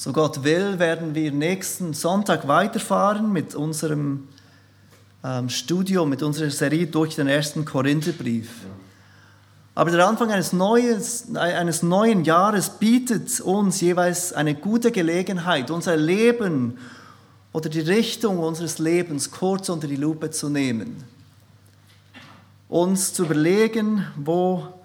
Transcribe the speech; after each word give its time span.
So 0.00 0.12
Gott 0.12 0.44
will, 0.44 0.78
werden 0.78 1.16
wir 1.16 1.32
nächsten 1.32 1.92
Sonntag 1.92 2.46
weiterfahren 2.46 3.32
mit 3.32 3.56
unserem 3.56 4.28
ähm, 5.24 5.48
Studium, 5.48 6.08
mit 6.08 6.22
unserer 6.22 6.50
Serie 6.50 6.86
durch 6.86 7.16
den 7.16 7.26
ersten 7.26 7.64
Korintherbrief. 7.64 8.48
Aber 9.74 9.90
der 9.90 10.06
Anfang 10.06 10.30
eines, 10.30 10.52
Neues, 10.52 11.34
eines 11.34 11.82
neuen 11.82 12.22
Jahres 12.22 12.70
bietet 12.70 13.40
uns 13.40 13.80
jeweils 13.80 14.32
eine 14.32 14.54
gute 14.54 14.92
Gelegenheit, 14.92 15.68
unser 15.72 15.96
Leben 15.96 16.78
oder 17.52 17.68
die 17.68 17.80
Richtung 17.80 18.38
unseres 18.38 18.78
Lebens 18.78 19.32
kurz 19.32 19.68
unter 19.68 19.88
die 19.88 19.96
Lupe 19.96 20.30
zu 20.30 20.48
nehmen. 20.48 21.02
Uns 22.68 23.14
zu 23.14 23.24
überlegen, 23.24 24.06
wo 24.14 24.77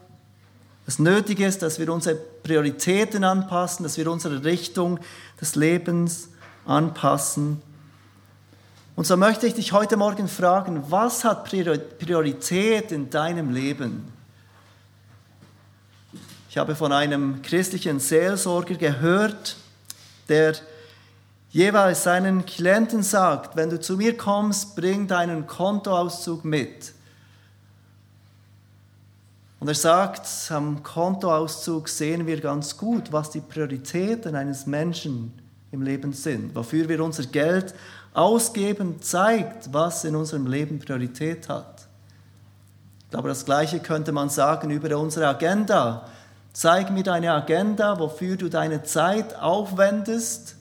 es 0.86 1.00
nötig 1.00 1.40
ist, 1.40 1.62
dass 1.62 1.80
wir 1.80 1.92
unsere 1.94 2.16
Prioritäten 2.16 3.24
anpassen, 3.24 3.84
dass 3.84 3.98
wir 3.98 4.12
unsere 4.12 4.44
Richtung 4.44 5.00
des 5.40 5.56
Lebens 5.56 6.30
anpassen. 6.66 7.62
Und 8.96 9.08
so 9.08 9.18
möchte 9.18 9.48
ich 9.48 9.54
dich 9.54 9.72
heute 9.72 9.98
Morgen 9.98 10.28
fragen, 10.28 10.84
was 10.90 11.24
hat 11.24 11.46
Priorität 11.46 12.92
in 12.92 13.10
deinem 13.10 13.52
Leben? 13.52 14.12
Ich 16.50 16.58
habe 16.58 16.76
von 16.76 16.92
einem 16.92 17.42
christlichen 17.42 18.00
Seelsorger 18.00 18.76
gehört, 18.76 19.56
der 20.30 20.54
jeweils 21.50 22.04
seinen 22.04 22.46
Klienten 22.46 23.02
sagt, 23.02 23.56
wenn 23.56 23.72
du 23.72 23.80
zu 23.80 23.98
mir 23.98 24.16
kommst, 24.16 24.76
bring 24.76 25.08
deinen 25.08 25.48
Kontoauszug 25.48 26.46
mit. 26.46 26.94
Und 29.64 29.70
er 29.70 29.76
sagt, 29.76 30.28
am 30.50 30.84
Kontoauszug 30.84 31.88
sehen 31.88 32.28
wir 32.28 32.42
ganz 32.42 32.76
gut, 32.76 33.14
was 33.14 33.30
die 33.30 33.40
Prioritäten 33.40 34.36
eines 34.36 34.66
Menschen 34.66 35.32
im 35.72 35.84
Leben 35.84 36.12
sind. 36.12 36.54
Wofür 36.54 36.90
wir 36.90 37.02
unser 37.02 37.24
Geld 37.28 37.74
ausgeben, 38.14 39.02
zeigt, 39.02 39.72
was 39.72 40.04
in 40.04 40.18
unserem 40.18 40.48
Leben 40.48 40.80
Priorität 40.80 41.48
hat. 41.48 41.88
Aber 43.14 43.30
das 43.30 43.46
Gleiche 43.46 43.80
könnte 43.80 44.12
man 44.12 44.28
sagen 44.28 44.70
über 44.70 44.98
unsere 44.98 45.28
Agenda. 45.30 46.10
Zeig 46.52 46.92
mir 46.92 47.04
deine 47.04 47.32
Agenda, 47.32 47.98
wofür 47.98 48.36
du 48.36 48.50
deine 48.50 48.84
Zeit 48.84 49.34
aufwendest, 49.38 50.58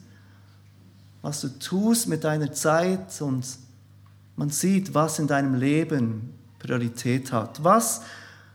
was 1.21 1.41
du 1.41 1.49
tust 1.49 2.07
mit 2.07 2.23
deiner 2.23 2.53
Zeit 2.53 3.21
und 3.21 3.45
man 4.37 4.49
sieht, 4.49 4.93
was 4.93 5.19
in 5.19 5.27
deinem 5.27 5.55
Leben 5.55 6.33
Priorität 6.57 7.33
hat. 7.33 7.61
Was 7.65 8.03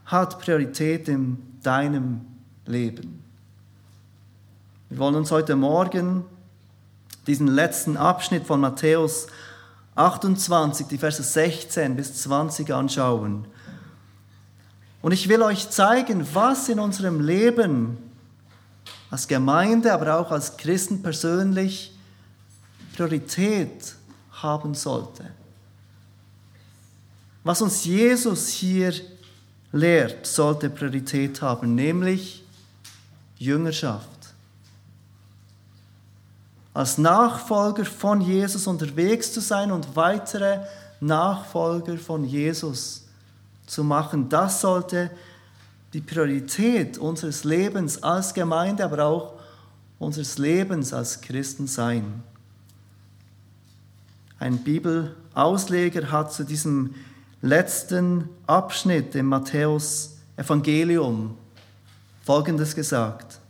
hat 0.09 0.41
Priorität 0.41 1.06
in 1.06 1.37
deinem 1.62 2.23
Leben. 2.64 3.23
Wir 4.89 4.98
wollen 4.98 5.17
uns 5.17 5.31
heute 5.31 5.55
Morgen 5.55 6.25
diesen 7.27 7.47
letzten 7.47 7.98
Abschnitt 7.98 8.47
von 8.47 8.59
Matthäus 8.59 9.27
28, 9.95 10.87
die 10.87 10.97
Verse 10.97 11.23
16 11.23 11.95
bis 11.95 12.23
20 12.23 12.73
anschauen. 12.73 13.47
Und 15.03 15.12
ich 15.12 15.28
will 15.28 15.42
euch 15.42 15.69
zeigen, 15.69 16.27
was 16.33 16.70
in 16.70 16.81
unserem 16.81 17.20
Leben 17.20 17.98
als 19.11 19.28
Gemeinde, 19.28 19.93
aber 19.93 20.19
auch 20.19 20.33
als 20.33 20.56
Christen 20.56 21.03
persönlich 21.03 21.95
Priorität 22.97 23.95
haben 24.33 24.75
sollte. 24.75 25.27
Was 27.45 27.61
uns 27.61 27.84
Jesus 27.84 28.48
hier 28.48 28.95
lehrt, 29.73 30.27
sollte 30.27 30.71
Priorität 30.71 31.43
haben, 31.43 31.75
nämlich 31.75 32.45
Jüngerschaft. 33.39 34.09
Als 36.75 36.97
Nachfolger 36.99 37.85
von 37.85 38.21
Jesus 38.21 38.67
unterwegs 38.67 39.33
zu 39.33 39.41
sein 39.41 39.73
und 39.73 39.97
weitere 39.97 40.61
Nachfolger 41.01 41.97
von 41.97 42.25
Jesus 42.25 43.05
zu 43.67 43.84
machen, 43.84 44.28
das 44.28 44.61
sollte 44.61 45.11
die 45.93 46.01
Priorität 46.01 46.99
unseres 46.99 47.45
Lebens 47.45 48.03
als 48.03 48.34
Gemeinde, 48.34 48.84
aber 48.84 49.05
auch 49.05 49.33
unseres 49.99 50.39
Lebens 50.39 50.93
als 50.93 51.21
Christen 51.21 51.67
sein. 51.67 52.23
Ein 54.39 54.59
Bibelausleger 54.59 56.12
hat 56.12 56.33
zu 56.33 56.45
diesem 56.45 56.95
letzten 57.41 58.28
Abschnitt 58.47 59.15
im 59.15 59.26
Matthäus 59.26 60.16
Evangelium 60.37 61.37
Folgendes 62.25 62.75
gesagt. 62.75 63.41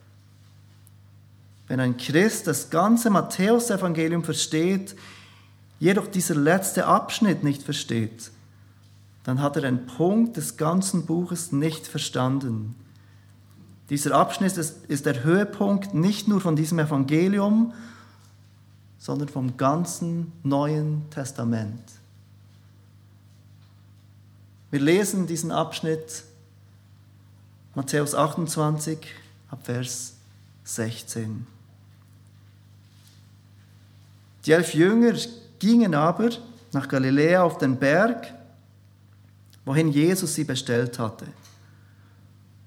Wenn 1.66 1.80
ein 1.80 1.96
Christ 1.96 2.46
das 2.46 2.70
ganze 2.70 3.10
Matthäus-Evangelium 3.10 4.24
versteht, 4.24 4.94
jedoch 5.80 6.06
dieser 6.06 6.34
letzte 6.34 6.86
Abschnitt 6.86 7.42
nicht 7.44 7.62
versteht, 7.62 8.30
dann 9.24 9.42
hat 9.42 9.56
er 9.56 9.64
einen 9.64 9.86
Punkt 9.86 10.36
des 10.36 10.56
ganzen 10.56 11.04
Buches 11.04 11.52
nicht 11.52 11.86
verstanden. 11.86 12.74
Dieser 13.90 14.14
Abschnitt 14.14 14.56
ist, 14.56 14.86
ist 14.86 15.06
der 15.06 15.24
Höhepunkt 15.24 15.92
nicht 15.92 16.28
nur 16.28 16.40
von 16.40 16.56
diesem 16.56 16.78
Evangelium, 16.78 17.74
sondern 18.98 19.28
vom 19.28 19.56
ganzen 19.56 20.32
Neuen 20.42 21.02
Testament. 21.10 21.97
Wir 24.70 24.80
lesen 24.80 25.26
diesen 25.26 25.50
Abschnitt 25.50 26.24
Matthäus 27.74 28.14
28 28.14 28.98
ab 29.50 29.60
Vers 29.62 30.14
16. 30.64 31.46
Die 34.44 34.52
elf 34.52 34.74
Jünger 34.74 35.14
gingen 35.58 35.94
aber 35.94 36.30
nach 36.72 36.86
Galiläa 36.86 37.42
auf 37.42 37.56
den 37.56 37.78
Berg, 37.78 38.34
wohin 39.64 39.88
Jesus 39.88 40.34
sie 40.34 40.44
bestellt 40.44 40.98
hatte. 40.98 41.26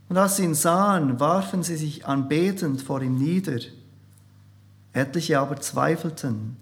Und 0.09 0.17
als 0.17 0.37
sie 0.37 0.43
ihn 0.43 0.55
sahen, 0.55 1.19
warfen 1.19 1.61
sie 1.61 1.77
sich 1.77 2.07
anbetend 2.07 2.81
vor 2.81 3.03
ihm 3.03 3.15
nieder. 3.19 3.59
Etliche 4.91 5.39
aber 5.39 5.61
zweifelten. 5.61 6.57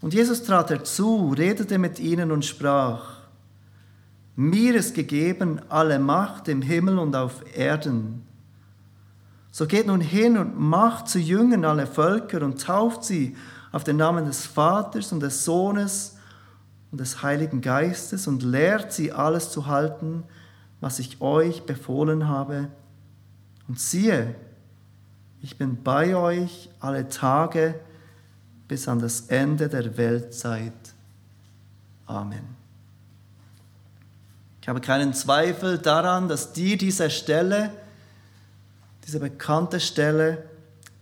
Und 0.00 0.14
Jesus 0.14 0.44
trat 0.44 0.70
herzu, 0.70 1.34
redete 1.36 1.76
mit 1.76 1.98
ihnen 1.98 2.32
und 2.32 2.46
sprach, 2.46 3.17
mir 4.38 4.76
ist 4.76 4.94
gegeben 4.94 5.60
alle 5.68 5.98
Macht 5.98 6.46
im 6.46 6.62
Himmel 6.62 7.00
und 7.00 7.16
auf 7.16 7.42
Erden. 7.56 8.24
So 9.50 9.66
geht 9.66 9.88
nun 9.88 10.00
hin 10.00 10.38
und 10.38 10.56
macht 10.56 11.08
zu 11.08 11.18
Jüngern 11.18 11.64
alle 11.64 11.88
Völker 11.88 12.42
und 12.42 12.62
tauft 12.62 13.02
sie 13.02 13.34
auf 13.72 13.82
den 13.82 13.96
Namen 13.96 14.26
des 14.26 14.46
Vaters 14.46 15.12
und 15.12 15.18
des 15.18 15.44
Sohnes 15.44 16.18
und 16.92 17.00
des 17.00 17.20
Heiligen 17.24 17.62
Geistes 17.62 18.28
und 18.28 18.44
lehrt 18.44 18.92
sie 18.92 19.10
alles 19.10 19.50
zu 19.50 19.66
halten, 19.66 20.22
was 20.80 21.00
ich 21.00 21.20
euch 21.20 21.66
befohlen 21.66 22.28
habe. 22.28 22.68
Und 23.66 23.80
siehe, 23.80 24.36
ich 25.42 25.58
bin 25.58 25.82
bei 25.82 26.14
euch 26.14 26.70
alle 26.78 27.08
Tage 27.08 27.74
bis 28.68 28.86
an 28.86 29.00
das 29.00 29.22
Ende 29.22 29.68
der 29.68 29.96
Weltzeit. 29.96 30.94
Amen. 32.06 32.57
Ich 34.68 34.70
habe 34.70 34.82
keinen 34.82 35.14
Zweifel 35.14 35.78
daran, 35.78 36.28
dass 36.28 36.52
dir 36.52 36.76
diese 36.76 37.08
Stelle, 37.08 37.70
diese 39.06 39.18
bekannte 39.18 39.80
Stelle, 39.80 40.44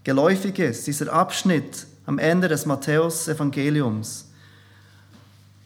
geläufig 0.05 0.61
ist, 0.61 0.87
dieser 0.87 1.13
Abschnitt 1.13 1.89
am 2.07 2.21
Ende 2.21 2.47
des 2.47 2.65
Matthäus-Evangeliums. 2.65 4.27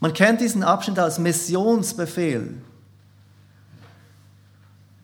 Man 0.01 0.15
kennt 0.15 0.41
diesen 0.41 0.63
Abschnitt 0.63 0.99
als 0.99 1.19
Missionsbefehl. 1.19 2.55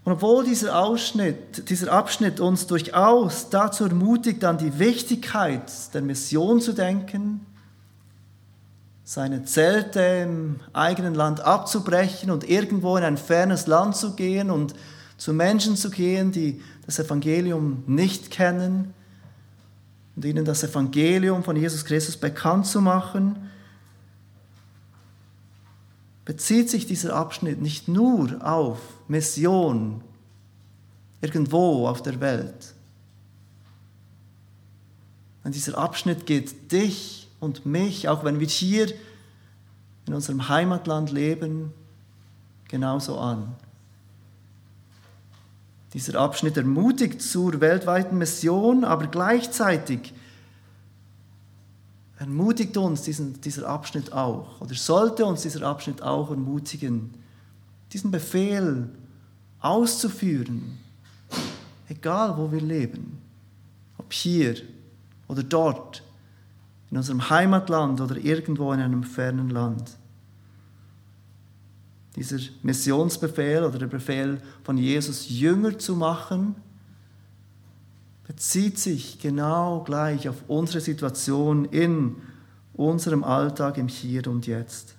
Und 0.04 0.12
obwohl 0.12 0.44
dieser, 0.44 0.78
Ausschnitt, 0.78 1.68
dieser 1.68 1.92
Abschnitt 1.92 2.40
uns 2.40 2.66
durchaus 2.66 3.50
dazu 3.50 3.84
ermutigt, 3.84 4.42
an 4.42 4.56
die 4.56 4.78
Wichtigkeit 4.78 5.70
der 5.92 6.00
Mission 6.00 6.62
zu 6.62 6.72
denken, 6.72 7.44
seine 9.08 9.44
Zelte 9.44 10.00
im 10.00 10.58
eigenen 10.72 11.14
Land 11.14 11.40
abzubrechen 11.40 12.28
und 12.32 12.42
irgendwo 12.42 12.96
in 12.96 13.04
ein 13.04 13.16
fernes 13.16 13.68
Land 13.68 13.94
zu 13.94 14.16
gehen 14.16 14.50
und 14.50 14.74
zu 15.16 15.32
Menschen 15.32 15.76
zu 15.76 15.90
gehen, 15.90 16.32
die 16.32 16.60
das 16.86 16.98
Evangelium 16.98 17.84
nicht 17.86 18.32
kennen 18.32 18.92
und 20.16 20.24
ihnen 20.24 20.44
das 20.44 20.64
Evangelium 20.64 21.44
von 21.44 21.54
Jesus 21.54 21.84
Christus 21.84 22.16
bekannt 22.16 22.66
zu 22.66 22.80
machen, 22.80 23.48
bezieht 26.24 26.68
sich 26.68 26.84
dieser 26.88 27.14
Abschnitt 27.14 27.62
nicht 27.62 27.86
nur 27.86 28.44
auf 28.44 28.80
Mission 29.06 30.00
irgendwo 31.20 31.86
auf 31.86 32.02
der 32.02 32.20
Welt. 32.20 32.74
Und 35.44 35.54
dieser 35.54 35.78
Abschnitt 35.78 36.26
geht 36.26 36.72
dich 36.72 37.25
und 37.40 37.66
mich, 37.66 38.08
auch 38.08 38.24
wenn 38.24 38.40
wir 38.40 38.46
hier 38.46 38.88
in 40.06 40.14
unserem 40.14 40.48
Heimatland 40.48 41.10
leben, 41.10 41.72
genauso 42.68 43.18
an. 43.18 43.54
Dieser 45.92 46.18
Abschnitt 46.20 46.56
ermutigt 46.56 47.22
zur 47.22 47.60
weltweiten 47.60 48.18
Mission, 48.18 48.84
aber 48.84 49.06
gleichzeitig 49.06 50.12
ermutigt 52.18 52.76
uns 52.76 53.02
diesen, 53.02 53.40
dieser 53.40 53.68
Abschnitt 53.68 54.12
auch, 54.12 54.60
oder 54.60 54.74
sollte 54.74 55.24
uns 55.24 55.42
dieser 55.42 55.66
Abschnitt 55.66 56.02
auch 56.02 56.30
ermutigen, 56.30 57.14
diesen 57.92 58.10
Befehl 58.10 58.88
auszuführen, 59.60 60.78
egal 61.88 62.36
wo 62.36 62.50
wir 62.50 62.60
leben, 62.60 63.18
ob 63.98 64.12
hier 64.12 64.56
oder 65.28 65.42
dort, 65.42 66.02
in 66.90 66.96
unserem 66.96 67.28
Heimatland 67.30 68.00
oder 68.00 68.16
irgendwo 68.16 68.72
in 68.72 68.80
einem 68.80 69.02
fernen 69.02 69.50
Land. 69.50 69.96
Dieser 72.14 72.38
Missionsbefehl 72.62 73.62
oder 73.64 73.78
der 73.78 73.86
Befehl 73.88 74.40
von 74.62 74.78
Jesus, 74.78 75.28
Jünger 75.28 75.78
zu 75.78 75.96
machen, 75.96 76.54
bezieht 78.26 78.78
sich 78.78 79.20
genau 79.20 79.82
gleich 79.84 80.28
auf 80.28 80.36
unsere 80.48 80.80
Situation 80.80 81.66
in 81.66 82.16
unserem 82.74 83.22
Alltag 83.22 83.78
im 83.78 83.88
Hier 83.88 84.26
und 84.26 84.46
Jetzt. 84.46 84.94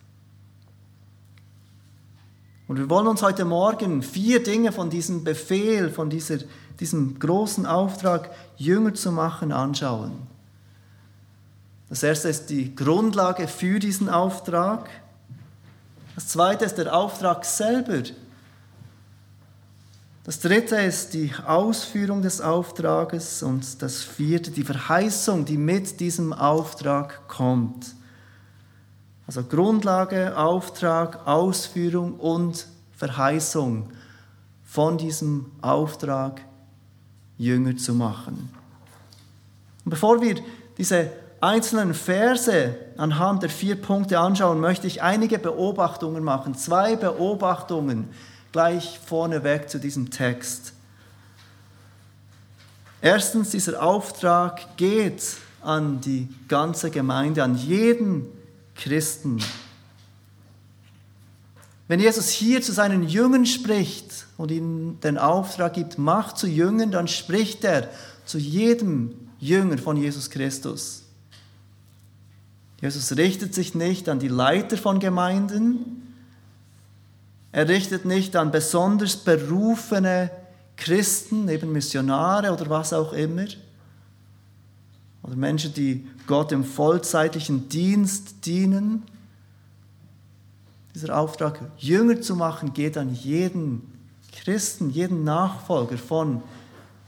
Und 2.68 2.78
wir 2.78 2.90
wollen 2.90 3.08
uns 3.08 3.22
heute 3.22 3.46
Morgen 3.46 4.04
vier 4.04 4.44
Dinge 4.44 4.72
von 4.72 4.90
diesem 4.90 5.24
Befehl, 5.24 5.90
von 5.90 6.10
dieser, 6.10 6.40
diesem 6.80 7.18
großen 7.18 7.66
Auftrag, 7.66 8.30
Jünger 8.58 8.94
zu 8.94 9.12
machen, 9.12 9.52
anschauen. 9.52 10.12
Das 11.90 12.04
erste 12.04 12.30
ist 12.30 12.50
die 12.50 12.76
Grundlage 12.76 13.48
für 13.48 13.80
diesen 13.80 14.10
Auftrag. 14.10 14.90
Das 16.16 16.28
zweite 16.28 16.66
ist 16.66 16.76
der 16.76 16.94
Auftrag 16.94 17.46
selber. 17.46 18.04
Das 20.26 20.42
dritte 20.42 20.76
ist 20.76 21.14
die 21.14 21.32
Ausführung 21.46 22.22
des 22.22 22.42
Auftrages 22.42 23.42
und 23.44 23.82
das 23.82 24.04
vierte 24.04 24.52
die 24.52 24.66
Verheißung, 24.66 25.46
die 25.46 25.56
mit 25.58 26.02
diesem 26.02 26.34
Auftrag 26.34 27.30
kommt. 27.30 27.96
Also 29.26 29.44
Grundlage, 29.44 30.38
Auftrag, 30.38 31.26
Ausführung 31.26 32.16
und 32.16 32.68
Verheißung 32.98 33.90
von 34.66 34.98
diesem 34.98 35.46
Auftrag, 35.62 36.42
Jünger 37.38 37.78
zu 37.78 37.94
machen. 37.94 38.50
Und 39.86 39.92
bevor 39.92 40.22
wir 40.22 40.36
diese 40.78 41.10
einzelnen 41.42 41.94
Verse 41.94 42.76
anhand 42.98 43.44
der 43.44 43.50
vier 43.50 43.76
Punkte 43.76 44.20
anschauen, 44.20 44.60
möchte 44.60 44.88
ich 44.88 45.02
einige 45.02 45.40
Beobachtungen 45.40 46.24
machen. 46.24 46.56
Zwei 46.56 46.96
Beobachtungen, 46.96 48.10
gleich 48.52 49.00
vorneweg 49.06 49.70
zu 49.70 49.80
diesem 49.80 50.10
Text. 50.10 50.74
Erstens, 53.02 53.52
dieser 53.52 53.84
Auftrag 53.84 54.78
geht 54.78 55.24
an 55.62 56.02
die 56.02 56.28
ganze 56.48 56.90
Gemeinde, 56.90 57.44
an 57.44 57.56
jeden 57.56 58.26
Christen. 58.76 59.40
Wenn 61.88 62.00
Jesus 62.00 62.30
hier 62.30 62.62
zu 62.62 62.74
seinen 62.74 63.08
Jüngern 63.08 63.46
spricht 63.46 64.26
und 64.38 64.52
ihnen 64.52 65.00
den 65.02 65.18
Auftrag 65.18 65.74
gibt, 65.74 65.98
Macht 65.98 66.38
zu 66.38 66.48
Jüngern, 66.48 66.92
dann 66.92 67.08
spricht 67.08 67.64
er 67.64 67.90
zu 68.26 68.38
jedem 68.38 69.14
Jünger 69.40 69.78
von 69.78 69.96
Jesus 69.96 70.30
Christus. 70.30 71.07
Jesus 72.82 73.18
richtet 73.18 73.56
sich 73.56 73.74
nicht 73.76 74.08
an 74.08 74.20
die 74.20 74.28
Leiter 74.28 74.78
von 74.78 75.00
Gemeinden, 75.00 76.04
er 77.52 77.68
richtet 77.68 78.06
nicht 78.06 78.36
an 78.36 78.52
besonders 78.52 79.16
berufene 79.16 80.30
Christen, 80.76 81.50
eben 81.50 81.72
Missionare 81.72 82.52
oder 82.54 82.70
was 82.70 82.94
auch 82.94 83.14
immer. 83.14 83.48
Oder 85.24 85.36
Menschen, 85.36 85.74
die 85.74 86.08
Gott 86.28 86.52
im 86.52 86.64
vollzeitlichen 86.64 87.68
Dienst 87.68 88.46
dienen. 88.46 89.04
Dieser 90.94 91.18
Auftrag, 91.18 91.60
Jünger 91.78 92.22
zu 92.22 92.36
machen, 92.36 92.74
geht 92.74 92.98
an 92.98 93.14
jeden 93.14 93.82
Christen, 94.32 94.90
jeden 94.90 95.24
Nachfolger 95.24 95.98
von 95.98 96.44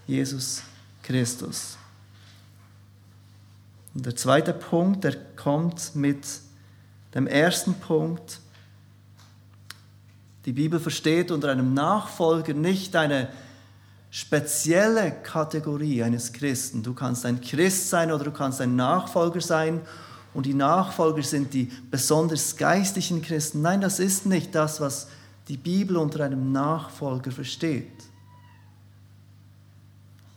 Jesus 0.07 0.63
Christus. 1.03 1.78
Und 3.93 4.05
der 4.05 4.15
zweite 4.15 4.53
Punkt, 4.53 5.03
der 5.03 5.15
kommt 5.35 5.95
mit 5.95 6.25
dem 7.13 7.27
ersten 7.27 7.73
Punkt. 7.73 8.39
Die 10.45 10.53
Bibel 10.53 10.79
versteht 10.79 11.31
unter 11.31 11.49
einem 11.49 11.73
Nachfolger 11.73 12.53
nicht 12.53 12.95
eine 12.95 13.29
spezielle 14.11 15.11
Kategorie 15.11 16.03
eines 16.03 16.33
Christen. 16.33 16.81
Du 16.83 16.93
kannst 16.93 17.25
ein 17.25 17.41
Christ 17.41 17.89
sein 17.89 18.11
oder 18.11 18.23
du 18.23 18.31
kannst 18.31 18.61
ein 18.61 18.75
Nachfolger 18.75 19.41
sein 19.41 19.81
und 20.33 20.45
die 20.45 20.53
Nachfolger 20.53 21.23
sind 21.23 21.53
die 21.53 21.71
besonders 21.91 22.55
geistlichen 22.55 23.21
Christen. 23.21 23.61
Nein, 23.61 23.81
das 23.81 23.99
ist 23.99 24.25
nicht 24.25 24.55
das, 24.55 24.79
was 24.79 25.07
die 25.47 25.57
Bibel 25.57 25.97
unter 25.97 26.23
einem 26.23 26.51
Nachfolger 26.51 27.31
versteht. 27.31 27.91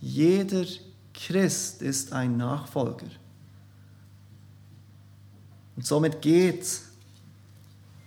Jeder 0.01 0.65
Christ 1.15 1.83
ist 1.83 2.13
ein 2.13 2.37
Nachfolger. 2.37 3.07
Und 5.77 5.87
somit 5.87 6.23
geht 6.23 6.81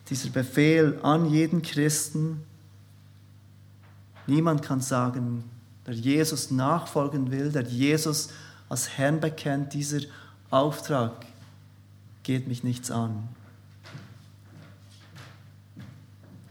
dieser 0.09 0.29
Befehl 0.29 0.99
an 1.01 1.25
jeden 1.31 1.61
Christen. 1.61 2.43
Niemand 4.27 4.61
kann 4.61 4.81
sagen, 4.81 5.43
der 5.85 5.93
Jesus 5.93 6.51
nachfolgen 6.51 7.31
will, 7.31 7.51
der 7.51 7.63
Jesus 7.63 8.29
als 8.69 8.97
Herrn 8.97 9.19
bekennt, 9.19 9.73
dieser 9.73 10.01
Auftrag 10.49 11.25
geht 12.23 12.47
mich 12.47 12.63
nichts 12.63 12.89
an. 12.89 13.29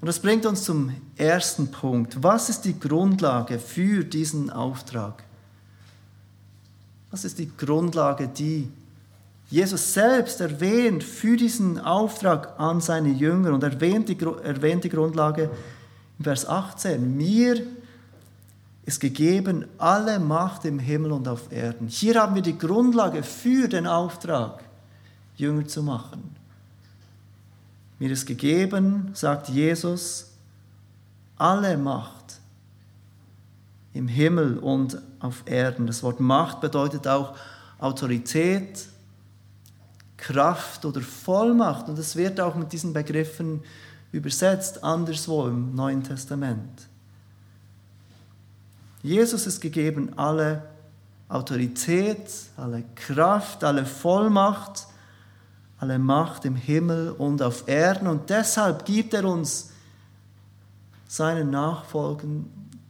Und 0.00 0.06
das 0.06 0.20
bringt 0.20 0.44
uns 0.46 0.64
zum 0.64 0.94
ersten 1.16 1.70
Punkt. 1.70 2.22
Was 2.22 2.48
ist 2.48 2.62
die 2.62 2.78
Grundlage 2.78 3.58
für 3.58 4.04
diesen 4.04 4.50
Auftrag? 4.50 5.24
Was 7.10 7.24
ist 7.24 7.38
die 7.38 7.50
Grundlage, 7.56 8.28
die 8.28 8.68
Jesus 9.54 9.94
selbst 9.94 10.40
erwähnt 10.40 11.04
für 11.04 11.36
diesen 11.36 11.78
Auftrag 11.78 12.58
an 12.58 12.80
seine 12.80 13.10
Jünger 13.10 13.52
und 13.52 13.62
erwähnt 13.62 14.08
die, 14.08 14.18
erwähnt 14.20 14.82
die 14.82 14.88
Grundlage 14.88 15.48
in 16.18 16.24
Vers 16.24 16.44
18. 16.44 17.16
Mir 17.16 17.62
ist 18.84 18.98
gegeben 18.98 19.66
alle 19.78 20.18
Macht 20.18 20.64
im 20.64 20.80
Himmel 20.80 21.12
und 21.12 21.28
auf 21.28 21.52
Erden. 21.52 21.86
Hier 21.86 22.20
haben 22.20 22.34
wir 22.34 22.42
die 22.42 22.58
Grundlage 22.58 23.22
für 23.22 23.68
den 23.68 23.86
Auftrag, 23.86 24.64
Jünger 25.36 25.68
zu 25.68 25.84
machen. 25.84 26.34
Mir 28.00 28.10
ist 28.10 28.26
gegeben, 28.26 29.12
sagt 29.14 29.50
Jesus, 29.50 30.32
alle 31.36 31.78
Macht 31.78 32.40
im 33.92 34.08
Himmel 34.08 34.58
und 34.58 35.00
auf 35.20 35.44
Erden. 35.46 35.86
Das 35.86 36.02
Wort 36.02 36.18
Macht 36.18 36.60
bedeutet 36.60 37.06
auch 37.06 37.36
Autorität, 37.78 38.88
Kraft 40.26 40.84
oder 40.86 41.02
Vollmacht. 41.02 41.88
Und 41.88 41.98
es 41.98 42.16
wird 42.16 42.40
auch 42.40 42.54
mit 42.54 42.72
diesen 42.72 42.92
Begriffen 42.92 43.62
übersetzt, 44.10 44.82
anderswo 44.82 45.46
im 45.46 45.74
Neuen 45.74 46.02
Testament. 46.02 46.88
Jesus 49.02 49.46
ist 49.46 49.60
gegeben 49.60 50.16
alle 50.16 50.62
Autorität, 51.28 52.30
alle 52.56 52.84
Kraft, 52.94 53.64
alle 53.64 53.84
Vollmacht, 53.84 54.86
alle 55.78 55.98
Macht 55.98 56.46
im 56.46 56.56
Himmel 56.56 57.10
und 57.10 57.42
auf 57.42 57.68
Erden. 57.68 58.06
Und 58.06 58.30
deshalb 58.30 58.86
gibt 58.86 59.12
er 59.12 59.26
uns 59.26 59.72
seinen 61.06 61.50
Nachfolgen 61.50 62.46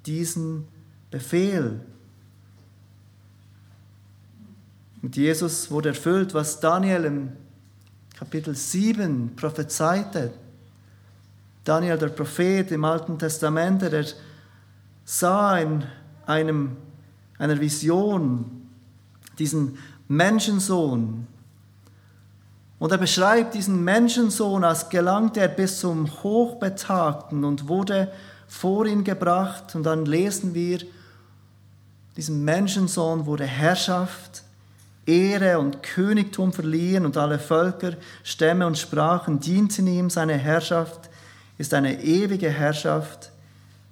diesen 0.07 0.69
Befehl, 1.11 1.81
Mit 5.05 5.17
Jesus 5.17 5.71
wurde 5.71 5.91
erfüllt, 5.91 6.33
was 6.33 6.61
Daniel 6.61 7.05
im 7.05 7.33
Kapitel 8.19 8.55
7 8.55 9.37
prophezeite. 9.37 10.33
Daniel, 11.63 11.99
der 11.99 12.09
Prophet 12.09 12.73
im 12.73 12.87
Alten 12.87 13.19
Testament, 13.19 13.83
der 13.83 14.07
sah 15.05 15.59
in 15.59 15.85
einem, 16.25 16.79
einer 17.37 17.61
Vision 17.61 18.67
diesen 19.39 19.77
Menschensohn. 20.09 21.27
Und 22.79 22.91
er 22.91 22.97
beschreibt 22.97 23.53
diesen 23.53 23.85
Menschensohn, 23.85 24.65
als 24.65 24.89
gelangte 24.89 25.41
er 25.41 25.49
bis 25.49 25.81
zum 25.81 26.11
Hochbetagten 26.23 27.45
und 27.45 27.69
wurde 27.69 28.11
vor 28.49 28.87
ihn 28.87 29.05
gebracht. 29.05 29.75
Und 29.75 29.83
dann 29.83 30.07
lesen 30.07 30.55
wir, 30.55 30.79
diesem 32.17 32.43
Menschensohn 32.43 33.27
wurde 33.27 33.45
Herrschaft, 33.45 34.44
Ehre 35.07 35.59
und 35.59 35.83
Königtum 35.83 36.53
verliehen 36.53 37.05
und 37.05 37.17
alle 37.17 37.39
Völker, 37.39 37.95
Stämme 38.23 38.67
und 38.67 38.79
Sprachen 38.79 39.41
dienten 39.41 39.87
ihm. 39.87 40.11
Seine 40.11 40.35
Herrschaft 40.35 41.11
ist 41.59 41.75
eine 41.75 42.03
ewige 42.03 42.51
Herrschaft, 42.51 43.31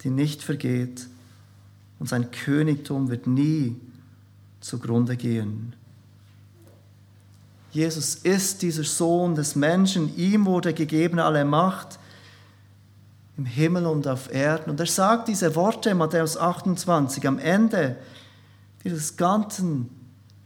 die 0.02 0.11
nicht 0.11 0.42
vergeht 0.42 1.07
und 2.02 2.09
sein 2.09 2.33
Königtum 2.33 3.11
wird 3.11 3.28
nie 3.28 3.76
zugrunde 4.61 5.16
gehen. 5.16 5.73
Jesus 7.71 8.16
ist 8.16 8.62
dieser 8.62 8.83
Sohn 8.83 9.37
des 9.37 9.54
Menschen, 9.54 10.14
ihm 10.16 10.45
wurde 10.45 10.75
gegeben 10.75 11.21
alle 11.21 11.45
Macht 11.45 12.00
im 13.38 13.47
Himmel 13.47 13.87
und 13.87 14.09
auf 14.09 14.35
Erden. 14.35 14.71
Und 14.71 14.81
er 14.81 14.87
sagt 14.87 15.28
diese 15.28 15.54
Worte 15.54 15.95
Matthäus 15.95 16.37
28 16.37 17.26
am 17.26 17.38
Ende 17.38 17.97
dieses 18.83 19.16
ganzen 19.16 19.88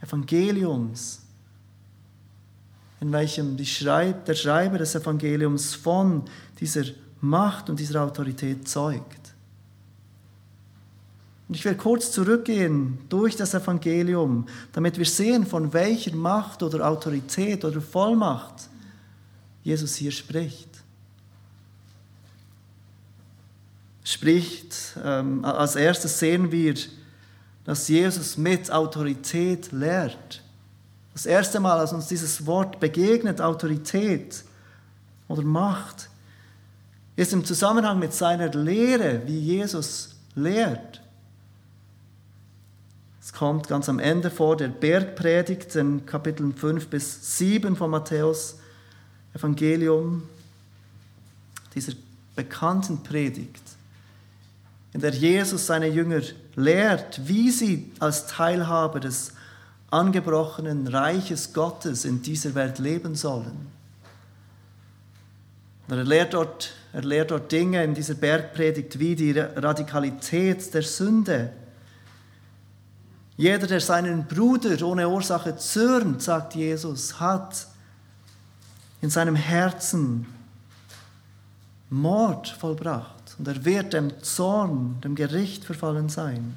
Evangeliums, 0.06 1.20
in 3.00 3.12
welchem 3.12 3.62
Schreib, 3.64 4.24
der 4.24 4.34
Schreiber 4.34 4.78
des 4.78 4.94
Evangeliums 4.94 5.74
von 5.74 6.22
dieser 6.60 6.84
Macht 7.20 7.68
und 7.68 7.78
dieser 7.78 8.02
Autorität 8.02 8.68
zeugt. 8.68 9.26
Und 11.48 11.54
ich 11.54 11.64
will 11.64 11.76
kurz 11.76 12.10
zurückgehen 12.10 12.98
durch 13.08 13.36
das 13.36 13.54
Evangelium, 13.54 14.46
damit 14.72 14.98
wir 14.98 15.04
sehen, 15.04 15.46
von 15.46 15.72
welcher 15.72 16.14
Macht 16.14 16.62
oder 16.62 16.88
Autorität 16.88 17.64
oder 17.64 17.80
Vollmacht 17.80 18.68
Jesus 19.62 19.96
hier 19.96 20.10
spricht. 20.10 20.68
Spricht, 24.02 24.96
ähm, 25.04 25.44
als 25.44 25.76
erstes 25.76 26.18
sehen 26.18 26.50
wir, 26.52 26.74
dass 27.66 27.88
Jesus 27.88 28.38
mit 28.38 28.70
Autorität 28.70 29.72
lehrt. 29.72 30.42
Das 31.12 31.26
erste 31.26 31.58
Mal, 31.58 31.78
als 31.80 31.92
uns 31.92 32.06
dieses 32.06 32.46
Wort 32.46 32.78
begegnet, 32.78 33.40
Autorität 33.40 34.44
oder 35.26 35.42
Macht, 35.42 36.08
ist 37.16 37.32
im 37.32 37.44
Zusammenhang 37.44 37.98
mit 37.98 38.12
seiner 38.12 38.50
Lehre, 38.50 39.22
wie 39.26 39.38
Jesus 39.38 40.10
lehrt. 40.36 41.02
Es 43.20 43.32
kommt 43.32 43.66
ganz 43.66 43.88
am 43.88 43.98
Ende 43.98 44.30
vor 44.30 44.56
der 44.56 44.68
Bergpredigt 44.68 45.74
in 45.74 46.06
Kapiteln 46.06 46.54
5 46.54 46.86
bis 46.86 47.38
7 47.38 47.74
von 47.74 47.90
Matthäus 47.90 48.58
Evangelium, 49.34 50.22
dieser 51.74 51.94
bekannten 52.36 53.02
Predigt, 53.02 53.62
in 54.92 55.00
der 55.00 55.10
Jesus 55.10 55.66
seine 55.66 55.88
Jünger 55.88 56.20
lehrt, 56.56 57.28
wie 57.28 57.50
sie 57.50 57.92
als 58.00 58.26
Teilhaber 58.26 58.98
des 58.98 59.32
angebrochenen 59.90 60.88
Reiches 60.88 61.52
Gottes 61.52 62.04
in 62.04 62.22
dieser 62.22 62.54
Welt 62.54 62.78
leben 62.78 63.14
sollen. 63.14 63.68
er 65.88 66.02
lehrt 66.02 66.34
dort, 66.34 66.72
er 66.92 67.02
lehrt 67.02 67.30
dort 67.30 67.52
Dinge 67.52 67.84
in 67.84 67.94
dieser 67.94 68.14
Bergpredigt 68.14 68.98
wie 68.98 69.14
die 69.14 69.38
Radikalität 69.38 70.74
der 70.74 70.82
Sünde, 70.82 71.52
jeder, 73.38 73.66
der 73.66 73.82
seinen 73.82 74.26
Bruder 74.26 74.82
ohne 74.86 75.08
Ursache 75.08 75.56
zürnt, 75.56 76.22
sagt 76.22 76.54
Jesus, 76.54 77.20
hat 77.20 77.66
in 79.02 79.10
seinem 79.10 79.36
Herzen 79.36 80.26
Mord 81.90 82.48
vollbracht 82.48 83.15
und 83.38 83.48
er 83.48 83.64
wird 83.64 83.92
dem 83.92 84.22
Zorn, 84.22 85.00
dem 85.02 85.14
Gericht 85.14 85.64
verfallen 85.64 86.08
sein. 86.08 86.54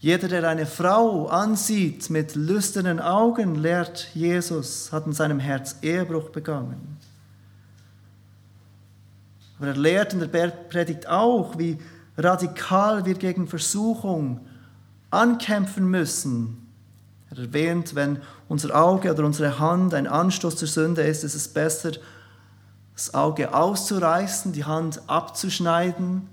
Jeder, 0.00 0.28
der 0.28 0.48
eine 0.48 0.66
Frau 0.66 1.26
ansieht 1.26 2.08
mit 2.10 2.36
lüsternen 2.36 3.00
Augen, 3.00 3.56
lehrt 3.56 4.10
Jesus, 4.14 4.92
hat 4.92 5.06
in 5.06 5.12
seinem 5.12 5.40
Herz 5.40 5.76
Ehebruch 5.82 6.30
begangen. 6.30 6.98
Aber 9.58 9.68
er 9.68 9.76
lehrt 9.76 10.12
in 10.12 10.20
der 10.20 10.28
Bergpredigt 10.28 11.08
auch, 11.08 11.58
wie 11.58 11.78
radikal 12.16 13.04
wir 13.06 13.14
gegen 13.14 13.48
Versuchung 13.48 14.40
ankämpfen 15.10 15.90
müssen. 15.90 16.68
Er 17.30 17.38
erwähnt, 17.38 17.96
wenn 17.96 18.20
unser 18.48 18.80
Auge 18.80 19.12
oder 19.12 19.24
unsere 19.24 19.58
Hand 19.58 19.94
ein 19.94 20.06
Anstoß 20.06 20.56
zur 20.56 20.68
Sünde 20.68 21.02
ist, 21.02 21.24
ist 21.24 21.34
es 21.34 21.48
besser, 21.48 21.92
das 22.98 23.14
Auge 23.14 23.54
auszureißen, 23.54 24.52
die 24.52 24.64
Hand 24.64 25.00
abzuschneiden, 25.06 26.26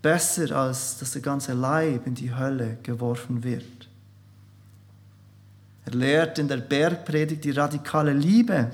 besser 0.00 0.56
als 0.56 0.96
dass 0.96 1.12
der 1.12 1.20
ganze 1.20 1.52
Leib 1.52 2.06
in 2.06 2.14
die 2.14 2.34
Hölle 2.34 2.78
geworfen 2.82 3.44
wird. 3.44 3.86
Er 5.84 5.92
lehrt 5.92 6.38
in 6.38 6.48
der 6.48 6.56
Bergpredigt 6.56 7.44
die 7.44 7.50
radikale 7.50 8.14
Liebe. 8.14 8.70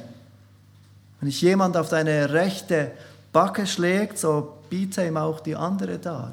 Wenn 1.19 1.29
dich 1.29 1.43
jemand 1.43 1.77
auf 1.77 1.89
deine 1.89 2.33
rechte 2.33 2.93
Backe 3.33 3.67
schlägt, 3.67 4.19
so 4.19 4.59
biete 4.71 5.05
ihm 5.05 5.17
auch 5.17 5.41
die 5.41 5.57
andere 5.57 5.99
dar. 5.99 6.33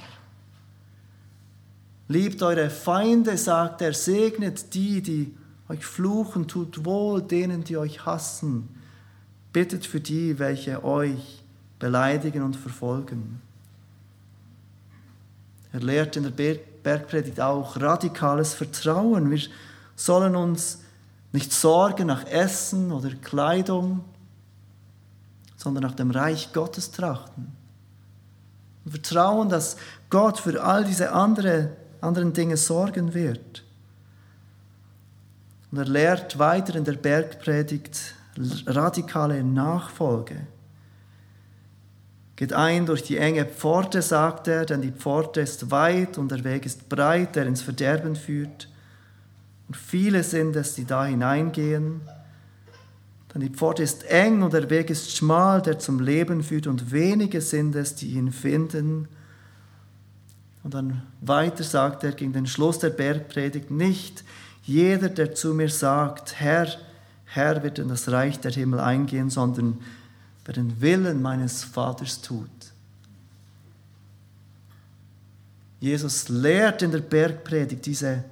Liebt 2.08 2.44
eure 2.44 2.70
Feinde, 2.70 3.36
sagt 3.36 3.82
er, 3.82 3.96
segnet 3.96 4.76
die, 4.76 5.02
die 5.02 5.36
euch 5.70 5.84
fluchen, 5.84 6.48
tut 6.48 6.86
wohl 6.86 7.24
denen, 7.24 7.64
die 7.64 7.78
euch 7.78 8.06
hassen. 8.06 8.76
Bittet 9.54 9.86
für 9.86 10.00
die, 10.00 10.38
welche 10.40 10.84
euch 10.84 11.44
beleidigen 11.80 12.44
und 12.44 12.56
verfolgen. 12.56 13.42
Er 15.72 15.80
lehrt 15.80 16.18
in 16.18 16.24
der 16.24 16.32
Bergpredigt 16.32 17.40
auch 17.40 17.80
radikales 17.80 18.54
Vertrauen. 18.54 19.30
Wir 19.30 19.42
sollen 19.96 20.36
uns 20.36 20.82
nicht 21.32 21.54
sorgen 21.54 22.08
nach 22.08 22.26
Essen 22.26 22.92
oder 22.92 23.12
Kleidung, 23.12 24.04
sondern 25.58 25.84
nach 25.84 25.96
dem 25.96 26.12
Reich 26.12 26.54
Gottes 26.54 26.92
trachten. 26.92 27.52
Und 28.86 28.92
vertrauen, 28.92 29.50
dass 29.50 29.78
Gott 30.10 30.40
für 30.40 30.64
all 30.64 30.84
diese 30.86 31.12
andere 31.12 31.72
anderen 32.02 32.34
Dinge 32.34 32.58
sorgen 32.58 33.14
wird. 33.14 33.64
Und 35.72 35.78
er 35.78 35.86
lehrt 35.86 36.40
weiter 36.40 36.76
in 36.76 36.86
der 36.86 36.94
Bergpredigt 36.94 38.16
radikale 38.66 39.44
Nachfolge. 39.44 40.48
Geht 42.36 42.54
ein 42.54 42.86
durch 42.86 43.04
die 43.04 43.18
enge 43.18 43.46
Pforte, 43.46 44.02
sagt 44.02 44.48
er, 44.48 44.66
denn 44.66 44.82
die 44.82 44.92
Pforte 44.92 45.42
ist 45.42 45.72
weit 45.72 46.18
und 46.18 46.32
der 46.32 46.44
Weg 46.46 46.66
ist 46.66 46.88
breit, 46.88 47.36
der 47.36 47.46
ins 47.46 47.62
Verderben 47.62 48.16
führt. 48.16 48.70
Und 49.68 49.76
viele 49.76 50.24
sind 50.24 50.56
es, 50.56 50.74
die 50.74 50.86
da 50.86 51.06
hineingehen. 51.06 52.00
Denn 53.34 53.42
die 53.42 53.50
Pforte 53.50 53.84
ist 53.84 54.06
eng 54.06 54.42
und 54.42 54.54
der 54.54 54.70
Weg 54.70 54.90
ist 54.90 55.16
schmal, 55.16 55.62
der 55.62 55.80
zum 55.80 56.00
Leben 56.00 56.42
führt, 56.42 56.66
und 56.66 56.92
wenige 56.92 57.42
sind 57.42 57.76
es, 57.76 57.96
die 57.96 58.12
ihn 58.12 58.32
finden. 58.32 59.08
Und 60.64 60.74
dann 60.74 61.04
weiter 61.22 61.64
sagt 61.64 62.04
er 62.04 62.14
gegen 62.14 62.34
den 62.34 62.48
Schluss 62.48 62.80
der 62.80 62.90
Bergpredigt, 62.90 63.70
nicht 63.70 64.24
jeder, 64.64 65.10
der 65.10 65.36
zu 65.36 65.54
mir 65.54 65.70
sagt, 65.70 66.40
Herr, 66.40 66.68
Herr 67.32 67.62
wird 67.62 67.78
in 67.78 67.90
das 67.90 68.12
Reich 68.12 68.40
der 68.40 68.52
Himmel 68.52 68.80
eingehen, 68.80 69.30
sondern 69.30 69.80
wer 70.46 70.56
den 70.56 70.82
Willen 70.82 71.22
meines 71.22 71.64
Vaters 71.64 72.22
tut. 72.22 72.50
Jesus 75.80 76.28
lehrt 76.28 76.82
in 76.82 76.92
der 76.92 77.00
Bergpredigt 77.00 77.86
diese 77.86 78.24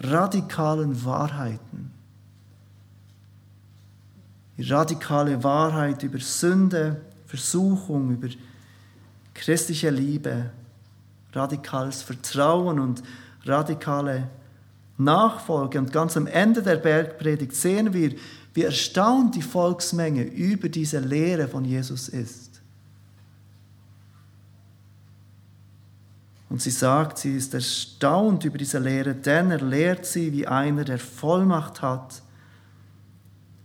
radikalen 0.00 1.02
Wahrheiten. 1.04 1.90
Die 4.58 4.70
radikale 4.70 5.42
Wahrheit 5.42 6.02
über 6.02 6.18
Sünde, 6.18 7.00
Versuchung, 7.26 8.12
über 8.12 8.28
christliche 9.32 9.88
Liebe, 9.88 10.50
radikales 11.32 12.02
Vertrauen 12.02 12.78
und 12.78 13.02
radikale 13.44 14.28
Nachfolge. 14.98 15.78
Und 15.78 15.92
ganz 15.92 16.16
am 16.16 16.26
Ende 16.26 16.62
der 16.62 16.76
Bergpredigt 16.76 17.54
sehen 17.54 17.92
wir, 17.92 18.14
wie 18.54 18.62
erstaunt 18.62 19.34
die 19.34 19.42
Volksmenge 19.42 20.22
über 20.22 20.68
diese 20.68 20.98
Lehre 20.98 21.48
von 21.48 21.64
Jesus 21.64 22.08
ist. 22.08 22.62
Und 26.48 26.62
sie 26.62 26.70
sagt, 26.70 27.18
sie 27.18 27.36
ist 27.36 27.52
erstaunt 27.52 28.44
über 28.44 28.56
diese 28.56 28.78
Lehre, 28.78 29.14
denn 29.14 29.50
er 29.50 29.60
lehrt 29.60 30.06
sie 30.06 30.32
wie 30.32 30.46
einer, 30.46 30.84
der 30.84 30.98
Vollmacht 30.98 31.82
hat 31.82 32.22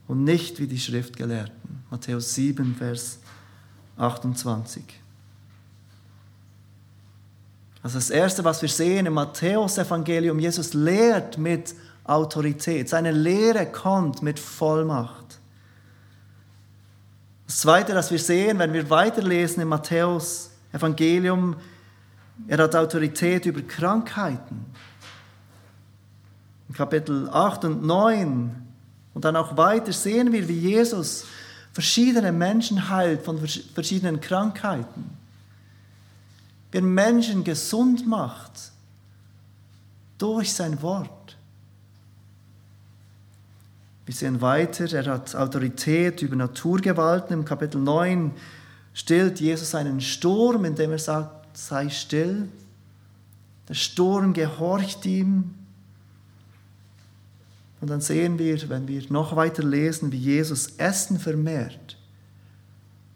und 0.07 0.23
nicht 0.23 0.59
wie 0.59 0.67
die 0.67 0.79
Schriftgelehrten. 0.79 1.83
Matthäus 1.89 2.33
7, 2.33 2.75
Vers 2.75 3.19
28. 3.97 4.83
Also 7.83 7.97
das 7.97 8.09
Erste, 8.09 8.43
was 8.43 8.61
wir 8.61 8.69
sehen 8.69 9.05
im 9.05 9.13
Matthäus-Evangelium, 9.13 10.39
Jesus 10.39 10.73
lehrt 10.73 11.37
mit 11.37 11.73
Autorität. 12.03 12.89
Seine 12.89 13.11
Lehre 13.11 13.65
kommt 13.65 14.21
mit 14.21 14.39
Vollmacht. 14.39 15.39
Das 17.47 17.59
Zweite, 17.59 17.95
was 17.95 18.11
wir 18.11 18.19
sehen, 18.19 18.59
wenn 18.59 18.73
wir 18.73 18.89
weiterlesen 18.89 19.61
im 19.61 19.69
Matthäus-Evangelium, 19.69 21.55
er 22.47 22.59
hat 22.59 22.75
Autorität 22.75 23.45
über 23.45 23.61
Krankheiten. 23.61 24.65
In 26.69 26.75
Kapitel 26.75 27.29
8 27.29 27.65
und 27.65 27.83
9 27.83 28.67
und 29.13 29.25
dann 29.25 29.35
auch 29.35 29.57
weiter 29.57 29.91
sehen 29.91 30.31
wir, 30.31 30.47
wie 30.47 30.57
Jesus 30.57 31.25
verschiedene 31.73 32.31
Menschen 32.31 32.89
heilt 32.89 33.23
von 33.23 33.39
verschiedenen 33.73 34.21
Krankheiten. 34.21 35.20
Wie 36.71 36.77
er 36.77 36.83
Menschen 36.83 37.43
gesund 37.43 38.07
macht 38.07 38.71
durch 40.17 40.53
sein 40.53 40.81
Wort. 40.81 41.37
Wir 44.05 44.15
sehen 44.15 44.41
weiter, 44.41 44.91
er 44.93 45.05
hat 45.13 45.35
Autorität 45.35 46.21
über 46.21 46.35
Naturgewalten. 46.35 47.33
Im 47.33 47.45
Kapitel 47.45 47.79
9 47.79 48.31
stillt 48.93 49.39
Jesus 49.39 49.75
einen 49.75 50.01
Sturm, 50.01 50.65
indem 50.65 50.91
er 50.91 50.99
sagt, 50.99 51.57
sei 51.57 51.89
still. 51.89 52.49
Der 53.69 53.73
Sturm 53.73 54.33
gehorcht 54.33 55.05
ihm. 55.05 55.55
Und 57.79 57.89
dann 57.89 58.01
sehen 58.01 58.37
wir, 58.37 58.69
wenn 58.69 58.87
wir 58.87 59.01
noch 59.09 59.35
weiter 59.35 59.63
lesen, 59.63 60.11
wie 60.11 60.17
Jesus 60.17 60.75
Essen 60.77 61.19
vermehrt. 61.19 61.97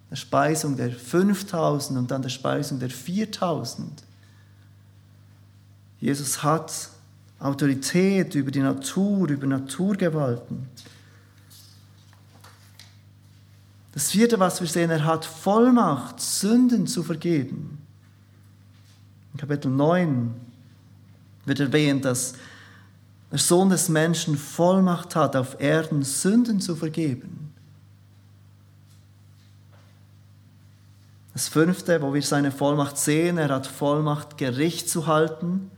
Der 0.10 0.16
Speisung 0.16 0.76
der 0.76 0.92
5000 0.92 1.98
und 1.98 2.12
dann 2.12 2.22
der 2.22 2.30
Speisung 2.30 2.80
der 2.80 2.90
4000. 2.90 4.04
Jesus 6.00 6.44
hat 6.44 6.90
Autorität 7.40 8.36
über 8.36 8.52
die 8.52 8.62
Natur, 8.62 9.30
über 9.30 9.48
Naturgewalten. 9.48 10.68
Das 13.92 14.12
vierte, 14.12 14.40
was 14.40 14.60
wir 14.60 14.68
sehen, 14.68 14.90
er 14.90 15.06
hat 15.06 15.26
Vollmacht, 15.26 16.20
Sünden 16.20 16.86
zu 16.86 17.02
vergeben. 17.02 17.78
In 19.34 19.40
Kapitel 19.40 19.72
9 19.72 20.34
wird 21.46 21.60
erwähnt, 21.60 22.04
dass 22.06 22.34
der 23.32 23.40
Sohn 23.40 23.70
des 23.70 23.90
Menschen 23.90 24.38
Vollmacht 24.38 25.16
hat, 25.16 25.36
auf 25.36 25.60
Erden 25.60 26.04
Sünden 26.04 26.60
zu 26.60 26.76
vergeben. 26.76 27.45
Das 31.36 31.50
fünfte, 31.50 32.02
wo 32.02 32.14
wir 32.14 32.22
seine 32.22 32.50
Vollmacht 32.50 32.98
sehen, 32.98 33.38
er 33.38 33.50
hat 33.50 33.68
Vollmacht, 33.68 34.38
Gericht 34.38 34.90
zu 34.90 35.06
halten. 35.06 35.70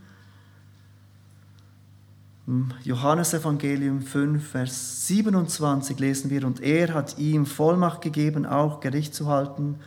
Im 2.45 2.71
Johannesevangelium 2.83 4.03
5, 4.03 4.51
Vers 4.51 5.07
27 5.07 5.97
lesen 5.97 6.29
wir, 6.29 6.45
und 6.45 6.61
er 6.61 6.93
hat 6.93 7.17
ihm 7.17 7.47
Vollmacht 7.47 8.01
gegeben, 8.01 8.45
auch 8.45 8.81
Gericht 8.81 9.15
zu 9.15 9.29
halten, 9.29 9.79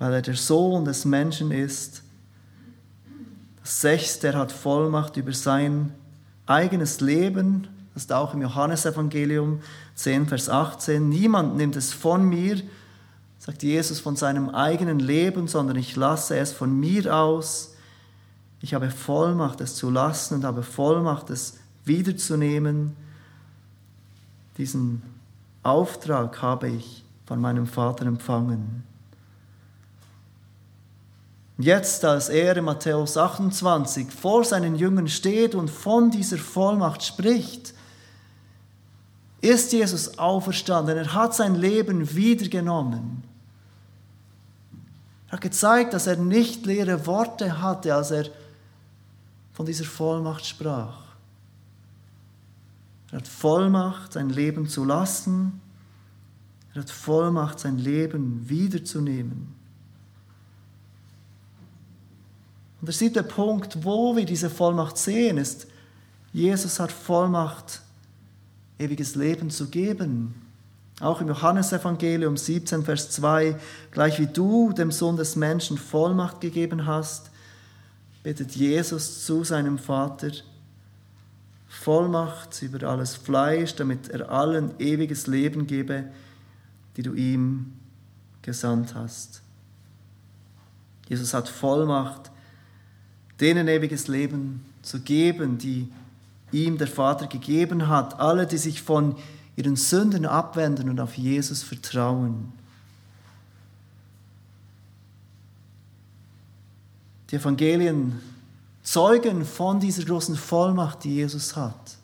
weil 0.00 0.14
er 0.14 0.22
der 0.22 0.34
Sohn 0.34 0.84
des 0.84 1.04
Menschen 1.04 1.52
ist. 1.52 2.02
Das 3.60 3.82
sechste, 3.82 4.26
er 4.32 4.38
hat 4.40 4.50
Vollmacht 4.50 5.16
über 5.16 5.32
sein 5.32 5.92
eigenes 6.46 7.00
Leben, 7.00 7.68
das 7.94 8.02
ist 8.02 8.12
auch 8.12 8.34
im 8.34 8.42
Johannesevangelium 8.42 9.60
10, 9.94 10.26
Vers 10.26 10.48
18. 10.48 11.08
Niemand 11.08 11.56
nimmt 11.56 11.76
es 11.76 11.92
von 11.92 12.28
mir, 12.28 12.60
sagt 13.44 13.64
Jesus, 13.64 13.98
von 13.98 14.14
seinem 14.14 14.50
eigenen 14.50 15.00
Leben, 15.00 15.48
sondern 15.48 15.74
ich 15.74 15.96
lasse 15.96 16.36
es 16.36 16.52
von 16.52 16.78
mir 16.78 17.12
aus. 17.12 17.74
Ich 18.60 18.72
habe 18.72 18.88
Vollmacht, 18.88 19.60
es 19.60 19.74
zu 19.74 19.90
lassen 19.90 20.36
und 20.36 20.44
habe 20.44 20.62
Vollmacht, 20.62 21.28
es 21.28 21.58
wiederzunehmen. 21.84 22.94
Diesen 24.58 25.02
Auftrag 25.64 26.40
habe 26.40 26.68
ich 26.68 27.02
von 27.26 27.40
meinem 27.40 27.66
Vater 27.66 28.06
empfangen. 28.06 28.84
Jetzt, 31.58 32.04
als 32.04 32.28
er 32.28 32.56
in 32.56 32.64
Matthäus 32.64 33.16
28 33.16 34.12
vor 34.12 34.44
seinen 34.44 34.76
Jüngern 34.76 35.08
steht 35.08 35.56
und 35.56 35.68
von 35.68 36.12
dieser 36.12 36.38
Vollmacht 36.38 37.02
spricht, 37.02 37.74
ist 39.40 39.72
Jesus 39.72 40.16
auferstanden. 40.16 40.96
Er 40.96 41.12
hat 41.12 41.34
sein 41.34 41.56
Leben 41.56 42.14
wiedergenommen. 42.14 43.31
Er 45.32 45.36
hat 45.36 45.40
gezeigt, 45.40 45.94
dass 45.94 46.06
er 46.06 46.16
nicht 46.16 46.66
leere 46.66 47.06
Worte 47.06 47.62
hatte, 47.62 47.94
als 47.94 48.10
er 48.10 48.26
von 49.54 49.64
dieser 49.64 49.86
Vollmacht 49.86 50.44
sprach. 50.44 51.00
Er 53.10 53.16
hat 53.16 53.28
Vollmacht, 53.28 54.12
sein 54.12 54.28
Leben 54.28 54.68
zu 54.68 54.84
lassen. 54.84 55.62
Er 56.74 56.82
hat 56.82 56.90
Vollmacht, 56.90 57.60
sein 57.60 57.78
Leben 57.78 58.46
wiederzunehmen. 58.46 59.54
Und 62.82 62.86
der 62.86 62.94
siebte 62.94 63.22
Punkt, 63.22 63.82
wo 63.86 64.14
wir 64.14 64.26
diese 64.26 64.50
Vollmacht 64.50 64.98
sehen, 64.98 65.38
ist, 65.38 65.66
Jesus 66.34 66.78
hat 66.78 66.92
Vollmacht, 66.92 67.80
ewiges 68.78 69.14
Leben 69.14 69.48
zu 69.48 69.68
geben. 69.70 70.41
Auch 71.02 71.20
im 71.20 71.26
Johannesevangelium 71.26 72.36
17, 72.36 72.84
Vers 72.84 73.10
2, 73.10 73.56
gleich 73.90 74.20
wie 74.20 74.28
du 74.28 74.72
dem 74.72 74.92
Sohn 74.92 75.16
des 75.16 75.34
Menschen 75.34 75.76
Vollmacht 75.76 76.40
gegeben 76.40 76.86
hast, 76.86 77.32
betet 78.22 78.52
Jesus 78.52 79.26
zu 79.26 79.42
seinem 79.42 79.78
Vater, 79.78 80.30
Vollmacht 81.66 82.62
über 82.62 82.88
alles 82.88 83.16
Fleisch, 83.16 83.74
damit 83.74 84.10
er 84.10 84.30
allen 84.30 84.78
ewiges 84.78 85.26
Leben 85.26 85.66
gebe, 85.66 86.04
die 86.96 87.02
du 87.02 87.14
ihm 87.14 87.72
gesandt 88.42 88.94
hast. 88.94 89.42
Jesus 91.08 91.34
hat 91.34 91.48
Vollmacht, 91.48 92.30
denen 93.40 93.66
ewiges 93.66 94.06
Leben 94.06 94.64
zu 94.82 95.00
geben, 95.00 95.58
die 95.58 95.90
ihm 96.52 96.78
der 96.78 96.86
Vater 96.86 97.26
gegeben 97.26 97.88
hat, 97.88 98.20
alle, 98.20 98.46
die 98.46 98.58
sich 98.58 98.82
von 98.82 99.16
ihren 99.56 99.76
Sünden 99.76 100.26
abwenden 100.26 100.88
und 100.88 101.00
auf 101.00 101.16
Jesus 101.16 101.62
vertrauen. 101.62 102.52
Die 107.30 107.36
Evangelien 107.36 108.20
zeugen 108.82 109.44
von 109.44 109.80
dieser 109.80 110.04
großen 110.04 110.36
Vollmacht, 110.36 111.04
die 111.04 111.16
Jesus 111.16 111.56
hat. 111.56 111.96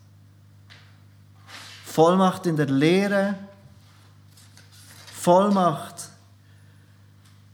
Vollmacht 1.84 2.46
in 2.46 2.56
der 2.56 2.66
Lehre, 2.66 3.34
Vollmacht 5.12 6.08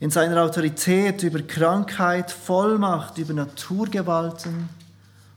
in 0.00 0.11
seiner 0.11 0.42
Autorität 0.42 1.22
über 1.22 1.40
Krankheit, 1.40 2.30
Vollmacht 2.30 3.16
über 3.18 3.33
Naturgewalten, 3.33 4.68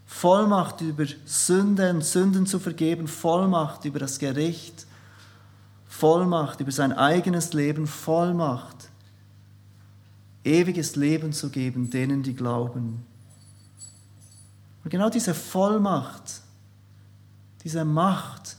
Vollmacht 0.07 0.81
über 0.81 1.05
Sünden, 1.25 2.01
Sünden 2.01 2.47
zu 2.47 2.59
vergeben, 2.59 3.07
Vollmacht 3.07 3.83
über 3.85 3.99
das 3.99 4.17
Gericht, 4.17 4.87
Vollmacht 5.85 6.61
über 6.61 6.71
sein 6.71 6.93
eigenes 6.93 7.53
Leben, 7.53 7.85
Vollmacht, 7.85 8.89
ewiges 10.43 10.95
Leben 10.95 11.33
zu 11.33 11.49
geben 11.49 11.89
denen, 11.89 12.23
die 12.23 12.33
glauben. 12.33 13.05
Und 14.83 14.89
genau 14.89 15.09
diese 15.09 15.33
Vollmacht, 15.33 16.41
diese 17.63 17.83
Macht 17.83 18.55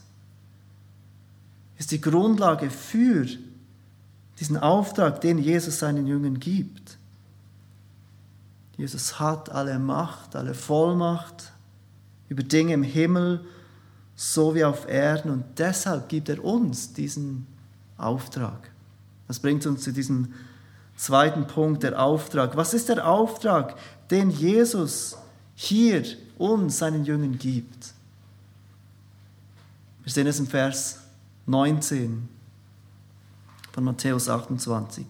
ist 1.78 1.90
die 1.90 2.00
Grundlage 2.00 2.68
für 2.68 3.26
diesen 4.38 4.58
Auftrag, 4.58 5.22
den 5.22 5.38
Jesus 5.38 5.78
seinen 5.78 6.06
Jüngern 6.06 6.38
gibt. 6.38 6.97
Jesus 8.78 9.18
hat 9.18 9.50
alle 9.50 9.78
Macht, 9.78 10.36
alle 10.36 10.54
Vollmacht 10.54 11.52
über 12.28 12.42
Dinge 12.42 12.72
im 12.74 12.84
Himmel 12.84 13.44
so 14.14 14.54
wie 14.54 14.64
auf 14.64 14.88
Erden 14.88 15.30
und 15.30 15.44
deshalb 15.58 16.08
gibt 16.08 16.28
er 16.28 16.42
uns 16.44 16.92
diesen 16.92 17.46
Auftrag. 17.96 18.70
Das 19.28 19.38
bringt 19.38 19.64
uns 19.66 19.82
zu 19.82 19.92
diesem 19.92 20.32
zweiten 20.96 21.46
Punkt, 21.46 21.82
der 21.84 22.02
Auftrag. 22.02 22.56
Was 22.56 22.74
ist 22.74 22.88
der 22.88 23.06
Auftrag, 23.06 23.76
den 24.10 24.30
Jesus 24.30 25.16
hier 25.54 26.04
uns, 26.36 26.78
seinen 26.78 27.04
Jüngern, 27.04 27.38
gibt? 27.38 27.94
Wir 30.02 30.12
sehen 30.12 30.26
es 30.26 30.40
im 30.40 30.48
Vers 30.48 30.98
19 31.46 32.28
von 33.70 33.84
Matthäus 33.84 34.28
28. 34.28 35.06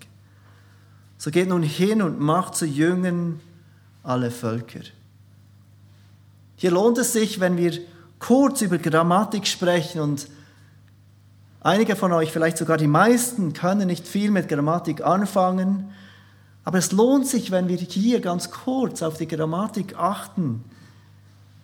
So 1.16 1.30
geht 1.30 1.48
nun 1.48 1.62
hin 1.62 2.02
und 2.02 2.20
macht 2.20 2.56
zu 2.56 2.66
Jüngern 2.66 3.40
alle 4.08 4.30
Völker. 4.30 4.80
Hier 6.56 6.70
lohnt 6.70 6.98
es 6.98 7.12
sich, 7.12 7.40
wenn 7.40 7.56
wir 7.56 7.78
kurz 8.18 8.62
über 8.62 8.78
Grammatik 8.78 9.46
sprechen 9.46 10.00
und 10.00 10.28
einige 11.60 11.94
von 11.94 12.12
euch, 12.12 12.32
vielleicht 12.32 12.58
sogar 12.58 12.78
die 12.78 12.88
meisten, 12.88 13.52
können 13.52 13.86
nicht 13.86 14.08
viel 14.08 14.30
mit 14.30 14.48
Grammatik 14.48 15.04
anfangen, 15.04 15.92
aber 16.64 16.78
es 16.78 16.90
lohnt 16.90 17.26
sich, 17.26 17.50
wenn 17.50 17.68
wir 17.68 17.76
hier 17.76 18.20
ganz 18.20 18.50
kurz 18.50 19.02
auf 19.02 19.18
die 19.18 19.28
Grammatik 19.28 19.96
achten, 19.96 20.64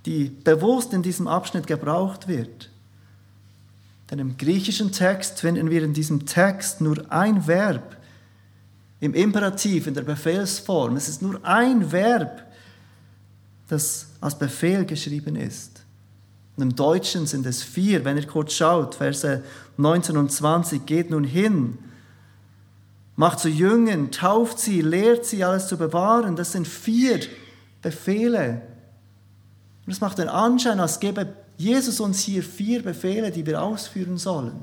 die 0.06 0.28
bewusst 0.28 0.92
in 0.92 1.02
diesem 1.02 1.26
Abschnitt 1.26 1.66
gebraucht 1.66 2.28
wird. 2.28 2.70
Denn 4.10 4.18
im 4.18 4.36
griechischen 4.36 4.92
Text 4.92 5.40
finden 5.40 5.70
wir 5.70 5.82
in 5.82 5.94
diesem 5.94 6.26
Text 6.26 6.82
nur 6.82 7.10
ein 7.10 7.46
Verb 7.46 7.96
im 9.04 9.12
Imperativ, 9.12 9.86
in 9.86 9.92
der 9.92 10.02
Befehlsform. 10.02 10.96
Es 10.96 11.10
ist 11.10 11.20
nur 11.20 11.38
ein 11.44 11.92
Verb, 11.92 12.42
das 13.68 14.06
als 14.18 14.38
Befehl 14.38 14.86
geschrieben 14.86 15.36
ist. 15.36 15.82
Und 16.56 16.62
im 16.62 16.74
Deutschen 16.74 17.26
sind 17.26 17.44
es 17.44 17.62
vier. 17.62 18.04
Wenn 18.06 18.16
ihr 18.16 18.26
kurz 18.26 18.54
schaut, 18.54 18.94
Verse 18.94 19.42
19 19.76 20.16
und 20.16 20.32
20, 20.32 20.86
geht 20.86 21.10
nun 21.10 21.24
hin. 21.24 21.76
macht 23.16 23.40
zu 23.40 23.50
Jüngern, 23.50 24.10
tauft 24.10 24.58
sie, 24.58 24.80
lehrt 24.80 25.26
sie, 25.26 25.44
alles 25.44 25.68
zu 25.68 25.76
bewahren. 25.76 26.34
Das 26.34 26.52
sind 26.52 26.66
vier 26.66 27.20
Befehle. 27.82 28.62
Und 29.84 29.92
es 29.92 30.00
macht 30.00 30.16
den 30.16 30.30
Anschein, 30.30 30.80
als 30.80 30.98
gäbe 30.98 31.34
Jesus 31.58 32.00
uns 32.00 32.20
hier 32.20 32.42
vier 32.42 32.82
Befehle, 32.82 33.30
die 33.30 33.44
wir 33.44 33.62
ausführen 33.62 34.16
sollen. 34.16 34.62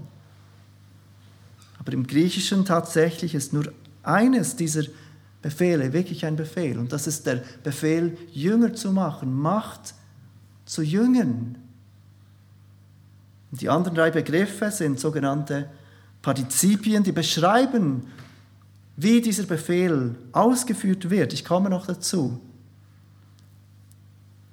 Aber 1.78 1.94
im 1.94 2.08
Griechischen 2.08 2.66
tatsächlich 2.66 3.36
ist 3.36 3.54
nur 3.54 3.72
eines 4.04 4.56
dieser 4.56 4.84
Befehle 5.42 5.92
wirklich 5.94 6.26
ein 6.26 6.36
Befehl. 6.36 6.78
Und 6.78 6.92
das 6.94 7.08
ist 7.08 7.26
der 7.26 7.44
Befehl, 7.64 8.18
Jünger 8.32 8.74
zu 8.74 8.92
machen, 8.92 9.34
Macht 9.34 9.96
zu 10.66 10.82
Jüngern. 10.82 11.58
Die 13.52 13.70
anderen 13.70 13.96
drei 13.96 14.12
Begriffe 14.12 14.72
sind 14.72 15.00
sogenannte 15.00 15.70
Partizipien, 16.22 17.04
die 17.04 17.12
beschreiben, 17.12 18.08
wie 18.96 19.22
dieser 19.22 19.44
Befehl 19.44 20.16
ausgeführt 20.32 21.10
wird. 21.10 21.34
Ich 21.34 21.44
komme 21.44 21.70
noch 21.70 21.88
dazu. 21.88 22.40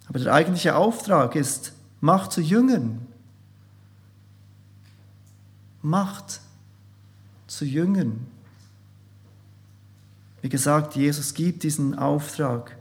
Aber 0.09 0.19
der 0.19 0.33
eigentliche 0.33 0.75
Auftrag 0.75 1.37
ist, 1.37 1.75
Macht 2.01 2.33
zu 2.33 2.41
Jüngern. 2.41 3.07
Macht 5.83 6.41
zu 7.47 7.65
Jüngern. 7.65 8.27
Wie 10.41 10.49
gesagt, 10.49 10.95
Jesus 10.95 11.35
gibt 11.35 11.63
diesen 11.63 11.99
Auftrag 11.99 12.77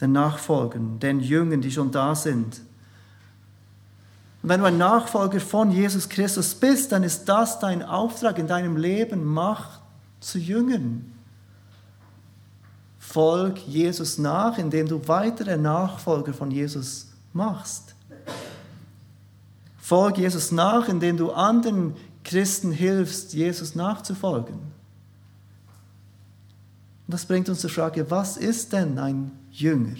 den 0.00 0.12
Nachfolgern, 0.12 0.98
den 1.00 1.20
Jüngern, 1.20 1.60
die 1.60 1.70
schon 1.70 1.90
da 1.90 2.14
sind. 2.14 2.60
Und 4.42 4.50
wenn 4.50 4.60
du 4.60 4.66
ein 4.66 4.78
Nachfolger 4.78 5.40
von 5.40 5.70
Jesus 5.70 6.08
Christus 6.08 6.54
bist, 6.54 6.92
dann 6.92 7.02
ist 7.02 7.24
das 7.24 7.58
dein 7.58 7.82
Auftrag 7.82 8.38
in 8.38 8.46
deinem 8.46 8.76
Leben, 8.76 9.24
Macht 9.24 9.80
zu 10.20 10.38
Jüngern. 10.38 11.12
Folg 12.98 13.58
Jesus 13.66 14.18
nach, 14.18 14.58
indem 14.58 14.88
du 14.88 15.00
weitere 15.08 15.56
Nachfolger 15.56 16.34
von 16.34 16.50
Jesus 16.50 17.08
machst. 17.32 17.94
Folg 19.78 20.18
Jesus 20.18 20.52
nach, 20.52 20.88
indem 20.88 21.16
du 21.16 21.32
anderen 21.32 21.96
Christen 22.24 22.72
hilfst, 22.72 23.32
Jesus 23.32 23.74
nachzufolgen. 23.74 24.58
Und 27.06 27.14
das 27.14 27.24
bringt 27.24 27.48
uns 27.48 27.60
zur 27.60 27.70
Frage, 27.70 28.10
was 28.10 28.36
ist 28.36 28.72
denn 28.72 28.98
ein 28.98 29.30
Jünger? 29.52 29.96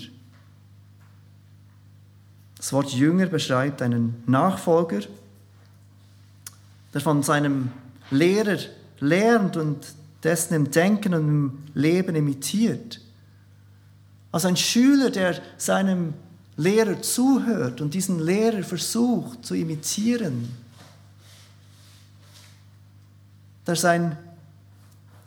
Das 2.57 2.73
Wort 2.73 2.91
Jünger 2.93 3.27
beschreibt 3.27 3.81
einen 3.81 4.23
Nachfolger, 4.27 5.01
der 6.93 7.01
von 7.01 7.23
seinem 7.23 7.71
Lehrer 8.11 8.59
lernt 8.99 9.57
und 9.57 9.95
dessen 10.25 10.55
im 10.55 10.71
Denken 10.71 11.15
und 11.15 11.29
im 11.29 11.59
Leben 11.75 12.17
imitiert. 12.17 13.01
Also 14.33 14.49
ein 14.49 14.57
Schüler, 14.57 15.11
der 15.11 15.41
seinem 15.59 16.15
Lehrer 16.57 17.01
zuhört 17.03 17.81
und 17.81 17.95
diesen 17.95 18.19
Lehrer 18.19 18.63
versucht 18.63 19.45
zu 19.45 19.55
imitieren, 19.55 20.49
der 23.67 23.77
sein 23.77 24.17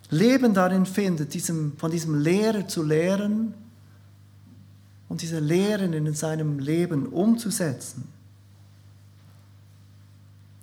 Leben 0.10 0.54
darin 0.54 0.86
findet, 0.86 1.34
diesem, 1.34 1.78
von 1.78 1.92
diesem 1.92 2.20
Lehrer 2.20 2.68
zu 2.68 2.84
lehren 2.84 3.54
und 5.08 5.22
diese 5.22 5.40
Lehren 5.40 5.94
in 5.94 6.14
seinem 6.14 6.60
Leben 6.60 7.08
umzusetzen. 7.08 8.08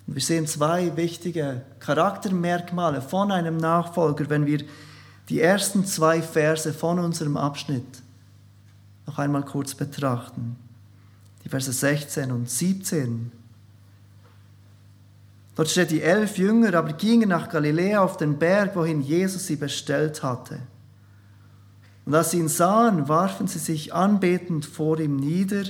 Und 0.06 0.14
wir 0.14 0.22
sehen 0.22 0.46
zwei 0.46 0.96
wichtige 0.96 1.62
Charaktermerkmale 1.80 3.02
von 3.02 3.32
einem 3.32 3.56
Nachfolger, 3.56 4.30
wenn 4.30 4.46
wir 4.46 4.64
die 5.28 5.40
ersten 5.40 5.84
zwei 5.84 6.22
Verse 6.22 6.72
von 6.72 6.98
unserem 6.98 7.36
Abschnitt 7.36 8.02
noch 9.06 9.18
einmal 9.18 9.44
kurz 9.44 9.74
betrachten. 9.74 10.56
Die 11.44 11.48
Verse 11.48 11.72
16 11.72 12.30
und 12.30 12.48
17. 12.48 13.32
Dort 15.56 15.68
steht, 15.68 15.90
die 15.90 16.02
elf 16.02 16.38
Jünger 16.38 16.74
aber 16.74 16.92
gingen 16.92 17.30
nach 17.30 17.48
Galiläa 17.48 18.00
auf 18.00 18.16
den 18.16 18.38
Berg, 18.38 18.76
wohin 18.76 19.00
Jesus 19.00 19.46
sie 19.46 19.56
bestellt 19.56 20.22
hatte. 20.22 20.60
Und 22.04 22.14
als 22.14 22.30
sie 22.30 22.38
ihn 22.38 22.48
sahen, 22.48 23.08
warfen 23.08 23.48
sie 23.48 23.58
sich 23.58 23.92
anbetend 23.92 24.64
vor 24.64 25.00
ihm 25.00 25.16
nieder, 25.16 25.64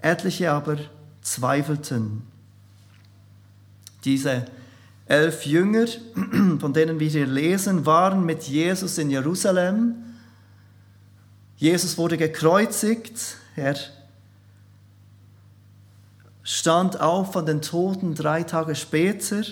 etliche 0.00 0.52
aber 0.52 0.78
zweifelten. 1.20 2.22
Diese 4.04 4.46
elf 5.04 5.44
Jünger, 5.44 5.86
von 6.60 6.72
denen 6.72 6.98
wir 6.98 7.08
hier 7.08 7.26
lesen, 7.26 7.84
waren 7.84 8.24
mit 8.24 8.44
Jesus 8.44 8.96
in 8.96 9.10
Jerusalem 9.10 9.96
Jesus 11.58 11.98
wurde 11.98 12.16
gekreuzigt, 12.16 13.36
er 13.56 13.74
stand 16.48 16.98
auf 16.98 17.34
von 17.34 17.44
den 17.44 17.60
Toten 17.60 18.14
drei 18.14 18.42
Tage 18.42 18.74
später 18.74 19.42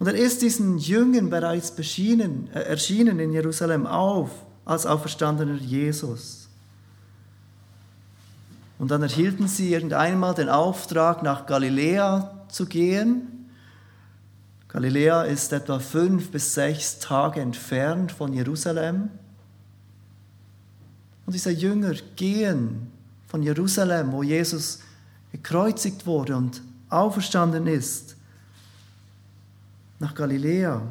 und 0.00 0.08
er 0.08 0.14
ist 0.14 0.42
diesen 0.42 0.76
Jüngern 0.76 1.30
bereits 1.30 1.70
beschienen, 1.70 2.48
äh, 2.52 2.62
erschienen 2.62 3.20
in 3.20 3.32
Jerusalem 3.32 3.86
auf 3.86 4.30
als 4.64 4.86
auferstandener 4.86 5.54
Jesus. 5.54 6.48
Und 8.80 8.90
dann 8.90 9.02
erhielten 9.02 9.46
sie 9.46 9.72
irgendeinmal 9.72 10.34
den 10.34 10.48
Auftrag, 10.48 11.22
nach 11.22 11.46
Galiläa 11.46 12.46
zu 12.48 12.66
gehen. 12.66 13.48
Galiläa 14.66 15.22
ist 15.22 15.52
etwa 15.52 15.78
fünf 15.78 16.32
bis 16.32 16.54
sechs 16.54 16.98
Tage 16.98 17.40
entfernt 17.40 18.10
von 18.10 18.32
Jerusalem. 18.32 19.10
Und 21.24 21.34
diese 21.34 21.52
Jünger 21.52 21.94
gehen 22.16 22.90
von 23.28 23.44
Jerusalem, 23.44 24.10
wo 24.10 24.24
Jesus 24.24 24.80
gekreuzigt 25.32 26.06
wurde 26.06 26.36
und 26.36 26.62
auferstanden 26.88 27.66
ist, 27.66 28.16
nach 29.98 30.14
Galiläa. 30.14 30.82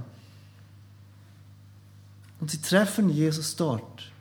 Und 2.39 2.51
sie 2.51 2.61
treffen 2.61 3.09
Jesus 3.09 3.55
dort, 3.55 4.11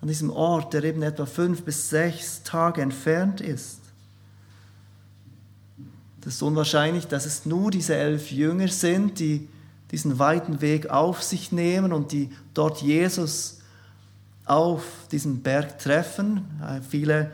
an 0.00 0.08
diesem 0.08 0.30
Ort, 0.30 0.72
der 0.72 0.82
eben 0.84 1.02
etwa 1.02 1.26
fünf 1.26 1.62
bis 1.62 1.90
sechs 1.90 2.42
Tage 2.42 2.82
entfernt 2.82 3.40
ist. 3.40 3.78
Das 6.22 6.34
ist 6.34 6.42
unwahrscheinlich, 6.42 7.06
dass 7.06 7.26
es 7.26 7.46
nur 7.46 7.70
diese 7.70 7.94
elf 7.94 8.30
Jünger 8.30 8.68
sind, 8.68 9.20
die 9.20 9.48
diesen 9.90 10.18
weiten 10.18 10.60
Weg 10.60 10.88
auf 10.90 11.22
sich 11.22 11.52
nehmen 11.52 11.92
und 11.92 12.12
die 12.12 12.30
dort 12.54 12.82
Jesus 12.82 13.58
auf 14.44 14.82
diesem 15.10 15.42
Berg 15.42 15.78
treffen. 15.78 16.44
Äh, 16.62 16.80
viele 16.82 17.30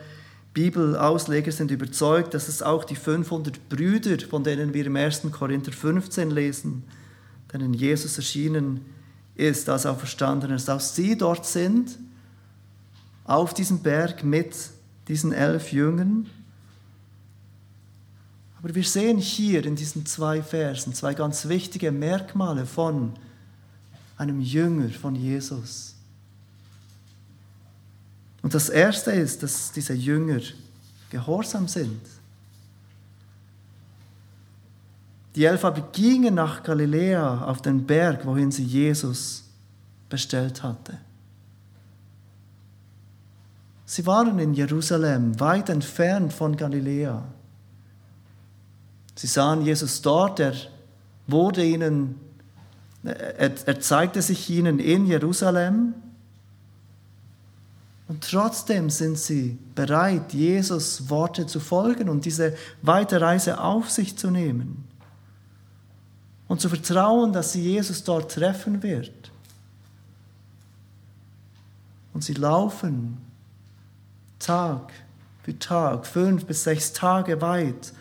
Bibelausleger 0.56 1.52
sind 1.52 1.70
überzeugt, 1.70 2.32
dass 2.32 2.48
es 2.48 2.62
auch 2.62 2.84
die 2.84 2.96
500 2.96 3.68
Brüder, 3.68 4.18
von 4.26 4.42
denen 4.42 4.72
wir 4.72 4.86
im 4.86 4.96
1. 4.96 5.30
Korinther 5.30 5.70
15 5.70 6.30
lesen, 6.30 6.82
denen 7.52 7.74
Jesus 7.74 8.16
erschienen 8.16 8.80
ist 9.34 9.68
als 9.68 9.84
Auferstandener, 9.84 10.56
dass 10.56 10.96
sie 10.96 11.18
dort 11.18 11.44
sind, 11.44 11.98
auf 13.24 13.52
diesem 13.52 13.80
Berg 13.80 14.24
mit 14.24 14.54
diesen 15.08 15.34
elf 15.34 15.72
Jüngern. 15.72 16.26
Aber 18.58 18.74
wir 18.74 18.84
sehen 18.84 19.18
hier 19.18 19.62
in 19.66 19.76
diesen 19.76 20.06
zwei 20.06 20.42
Versen 20.42 20.94
zwei 20.94 21.12
ganz 21.12 21.48
wichtige 21.48 21.92
Merkmale 21.92 22.64
von 22.64 23.12
einem 24.16 24.40
Jünger 24.40 24.88
von 24.88 25.16
Jesus. 25.16 25.95
Und 28.46 28.54
das 28.54 28.68
Erste 28.68 29.10
ist, 29.10 29.42
dass 29.42 29.72
diese 29.72 29.92
Jünger 29.92 30.38
gehorsam 31.10 31.66
sind. 31.66 32.00
Die 35.34 35.44
elf 35.44 35.64
aber 35.64 35.80
gingen 35.90 36.36
nach 36.36 36.62
Galiläa 36.62 37.44
auf 37.44 37.60
den 37.60 37.84
Berg, 37.84 38.24
wohin 38.24 38.52
sie 38.52 38.62
Jesus 38.62 39.42
bestellt 40.08 40.62
hatte. 40.62 40.96
Sie 43.84 44.06
waren 44.06 44.38
in 44.38 44.54
Jerusalem, 44.54 45.40
weit 45.40 45.68
entfernt 45.68 46.32
von 46.32 46.56
Galiläa. 46.56 47.24
Sie 49.16 49.26
sahen 49.26 49.62
Jesus 49.62 50.02
dort, 50.02 50.38
er 50.38 50.54
wurde 51.26 51.64
ihnen, 51.64 52.14
er, 53.02 53.66
er 53.66 53.80
zeigte 53.80 54.22
sich 54.22 54.48
ihnen 54.48 54.78
in 54.78 55.04
Jerusalem 55.04 55.94
und 58.08 58.22
trotzdem 58.22 58.88
sind 58.88 59.18
sie 59.18 59.58
bereit, 59.74 60.32
Jesus 60.32 61.10
Worte 61.10 61.46
zu 61.46 61.58
folgen 61.58 62.08
und 62.08 62.24
diese 62.24 62.56
weite 62.82 63.20
Reise 63.20 63.60
auf 63.60 63.90
sich 63.90 64.16
zu 64.16 64.30
nehmen. 64.30 64.84
Und 66.46 66.60
zu 66.60 66.68
vertrauen, 66.68 67.32
dass 67.32 67.52
sie 67.52 67.62
Jesus 67.62 68.04
dort 68.04 68.32
treffen 68.32 68.82
wird. 68.84 69.32
Und 72.14 72.22
sie 72.22 72.34
laufen 72.34 73.18
Tag 74.38 74.92
für 75.42 75.58
Tag, 75.58 76.06
fünf 76.06 76.44
bis 76.46 76.62
sechs 76.62 76.92
Tage 76.92 77.40
weit 77.40 77.92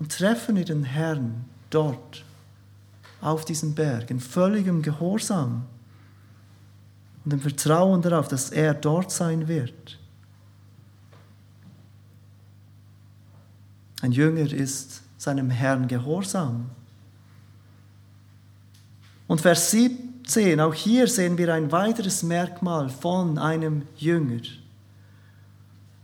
und 0.00 0.10
treffen 0.10 0.56
ihren 0.56 0.82
Herrn 0.84 1.44
dort. 1.70 2.24
auf 3.20 3.46
diesem 3.46 3.74
Berg, 3.74 4.10
in 4.10 4.20
völligem 4.20 4.82
Gehorsam 4.82 5.64
und 7.24 7.32
im 7.32 7.40
Vertrauen 7.40 8.02
darauf, 8.02 8.28
dass 8.28 8.50
er 8.50 8.74
dort 8.74 9.10
sein 9.10 9.48
wird. 9.48 9.98
Ein 14.02 14.12
Jünger 14.12 14.52
ist 14.52 15.02
seinem 15.16 15.48
Herrn 15.48 15.88
gehorsam. 15.88 16.70
Und 19.26 19.40
Vers 19.40 19.70
17, 19.70 20.60
auch 20.60 20.74
hier 20.74 21.08
sehen 21.08 21.38
wir 21.38 21.54
ein 21.54 21.72
weiteres 21.72 22.22
Merkmal 22.22 22.90
von 22.90 23.38
einem 23.38 23.82
Jünger. 23.96 24.42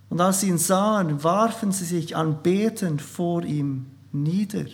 Und 0.08 0.20
als 0.20 0.40
sie 0.40 0.48
ihn 0.48 0.58
sahen, 0.58 1.22
warfen 1.22 1.70
sie 1.70 1.84
sich 1.84 2.16
anbetend 2.16 3.02
vor 3.02 3.44
ihm 3.44 3.86
nieder. 4.12 4.64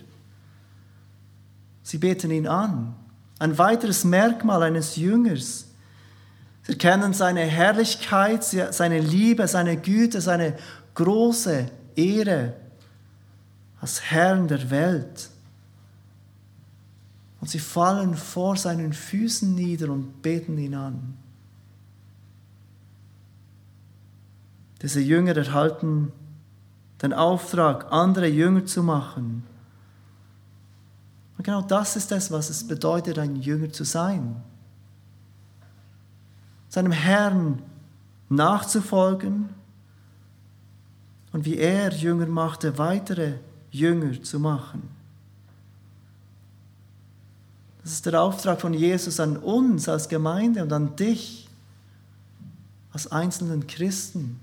Sie 1.82 1.98
beten 1.98 2.30
ihn 2.30 2.46
an. 2.46 2.94
Ein 3.38 3.58
weiteres 3.58 4.04
Merkmal 4.04 4.62
eines 4.62 4.96
Jüngers. 4.96 5.65
Sie 6.66 6.72
erkennen 6.72 7.12
seine 7.12 7.42
Herrlichkeit, 7.42 8.42
seine 8.42 8.98
Liebe, 8.98 9.46
seine 9.46 9.76
Güte, 9.76 10.20
seine 10.20 10.56
große 10.94 11.70
Ehre 11.94 12.54
als 13.80 14.02
Herrn 14.02 14.48
der 14.48 14.68
Welt. 14.68 15.30
Und 17.40 17.48
sie 17.48 17.60
fallen 17.60 18.16
vor 18.16 18.56
seinen 18.56 18.92
Füßen 18.92 19.54
nieder 19.54 19.90
und 19.90 20.22
beten 20.22 20.58
ihn 20.58 20.74
an. 20.74 21.16
Diese 24.82 25.00
Jünger 25.00 25.36
erhalten 25.36 26.10
den 27.00 27.12
Auftrag, 27.12 27.92
andere 27.92 28.26
Jünger 28.26 28.66
zu 28.66 28.82
machen. 28.82 29.44
Und 31.38 31.44
genau 31.44 31.62
das 31.62 31.94
ist 31.94 32.10
es, 32.10 32.32
was 32.32 32.50
es 32.50 32.66
bedeutet, 32.66 33.20
ein 33.20 33.36
Jünger 33.36 33.70
zu 33.70 33.84
sein. 33.84 34.42
Seinem 36.76 36.92
Herrn 36.92 37.62
nachzufolgen 38.28 39.48
und 41.32 41.46
wie 41.46 41.56
er 41.56 41.90
Jünger 41.90 42.26
machte, 42.26 42.76
weitere 42.76 43.38
Jünger 43.70 44.22
zu 44.22 44.38
machen. 44.38 44.82
Das 47.82 47.92
ist 47.92 48.04
der 48.04 48.20
Auftrag 48.20 48.60
von 48.60 48.74
Jesus 48.74 49.18
an 49.20 49.38
uns 49.38 49.88
als 49.88 50.06
Gemeinde 50.06 50.62
und 50.62 50.70
an 50.70 50.94
dich 50.96 51.48
als 52.92 53.10
einzelnen 53.10 53.66
Christen 53.66 54.38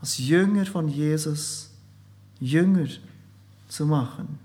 als 0.00 0.16
Jünger 0.16 0.64
von 0.64 0.88
Jesus 0.88 1.68
Jünger 2.40 2.88
zu 3.68 3.84
machen. 3.84 4.38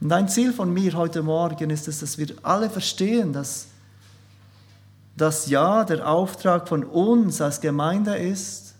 Und 0.00 0.12
ein 0.12 0.28
Ziel 0.28 0.52
von 0.52 0.72
mir 0.72 0.92
heute 0.94 1.22
Morgen 1.22 1.70
ist 1.70 1.88
es, 1.88 2.00
dass 2.00 2.18
wir 2.18 2.28
alle 2.42 2.68
verstehen, 2.68 3.32
dass 3.32 3.68
das 5.16 5.46
Ja 5.46 5.84
der 5.84 6.08
Auftrag 6.08 6.68
von 6.68 6.84
uns 6.84 7.40
als 7.40 7.60
Gemeinde 7.60 8.16
ist, 8.16 8.74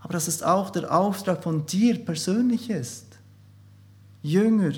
aber 0.00 0.14
dass 0.14 0.28
es 0.28 0.42
auch 0.42 0.70
der 0.70 0.90
Auftrag 0.96 1.42
von 1.42 1.66
dir 1.66 2.02
persönlich 2.04 2.70
ist, 2.70 3.04
Jünger 4.22 4.72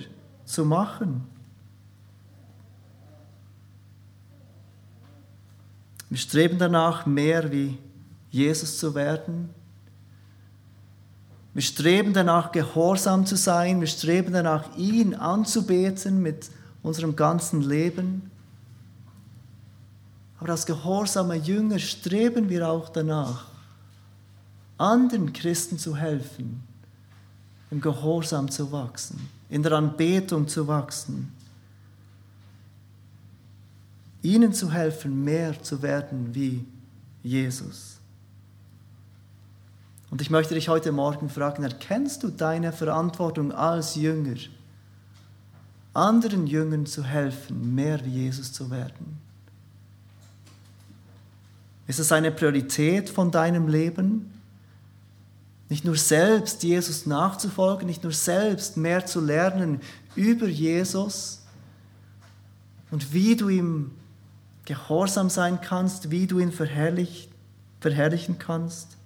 zu 0.44 0.64
machen. 0.64 1.24
Wir 6.10 6.18
streben 6.18 6.58
danach, 6.58 7.06
mehr 7.06 7.52
wie 7.52 7.78
Jesus 8.30 8.78
zu 8.78 8.94
werden. 8.94 9.50
Wir 11.54 11.62
streben 11.62 12.12
danach, 12.12 12.52
gehorsam 12.52 13.26
zu 13.26 13.36
sein. 13.36 13.80
Wir 13.80 13.88
streben 13.88 14.32
danach, 14.32 14.76
ihn 14.76 15.14
anzubeten 15.14 16.22
mit 16.22 16.50
unserem 16.82 17.16
ganzen 17.16 17.62
Leben. 17.62 18.30
Aber 20.38 20.50
als 20.50 20.66
gehorsame 20.66 21.34
Jünger 21.34 21.78
streben 21.78 22.48
wir 22.48 22.68
auch 22.68 22.88
danach, 22.90 23.46
anderen 24.76 25.32
Christen 25.32 25.78
zu 25.78 25.96
helfen, 25.96 26.62
im 27.70 27.80
Gehorsam 27.80 28.48
zu 28.50 28.70
wachsen, 28.70 29.28
in 29.48 29.62
der 29.62 29.72
Anbetung 29.72 30.46
zu 30.46 30.68
wachsen 30.68 31.32
ihnen 34.22 34.52
zu 34.52 34.72
helfen, 34.72 35.24
mehr 35.24 35.60
zu 35.62 35.80
werden 35.82 36.34
wie 36.34 36.64
Jesus. 37.22 37.97
Und 40.10 40.22
ich 40.22 40.30
möchte 40.30 40.54
dich 40.54 40.68
heute 40.68 40.90
Morgen 40.92 41.28
fragen, 41.28 41.62
erkennst 41.62 42.22
du 42.22 42.28
deine 42.28 42.72
Verantwortung 42.72 43.52
als 43.52 43.94
Jünger, 43.94 44.36
anderen 45.92 46.46
Jüngern 46.46 46.86
zu 46.86 47.04
helfen, 47.04 47.74
mehr 47.74 48.04
wie 48.04 48.24
Jesus 48.24 48.52
zu 48.52 48.70
werden? 48.70 49.18
Ist 51.86 51.98
es 51.98 52.12
eine 52.12 52.30
Priorität 52.30 53.08
von 53.08 53.30
deinem 53.30 53.66
Leben? 53.66 54.30
Nicht 55.70 55.84
nur 55.84 55.96
selbst 55.96 56.62
Jesus 56.62 57.06
nachzufolgen, 57.06 57.86
nicht 57.86 58.02
nur 58.02 58.12
selbst 58.12 58.76
mehr 58.76 59.04
zu 59.04 59.20
lernen 59.20 59.80
über 60.14 60.46
Jesus 60.46 61.42
und 62.90 63.12
wie 63.12 63.36
du 63.36 63.48
ihm 63.48 63.90
gehorsam 64.64 65.30
sein 65.30 65.60
kannst, 65.60 66.10
wie 66.10 66.26
du 66.26 66.38
ihn 66.38 66.52
verherrlich, 66.52 67.30
verherrlichen 67.80 68.38
kannst, 68.38 68.97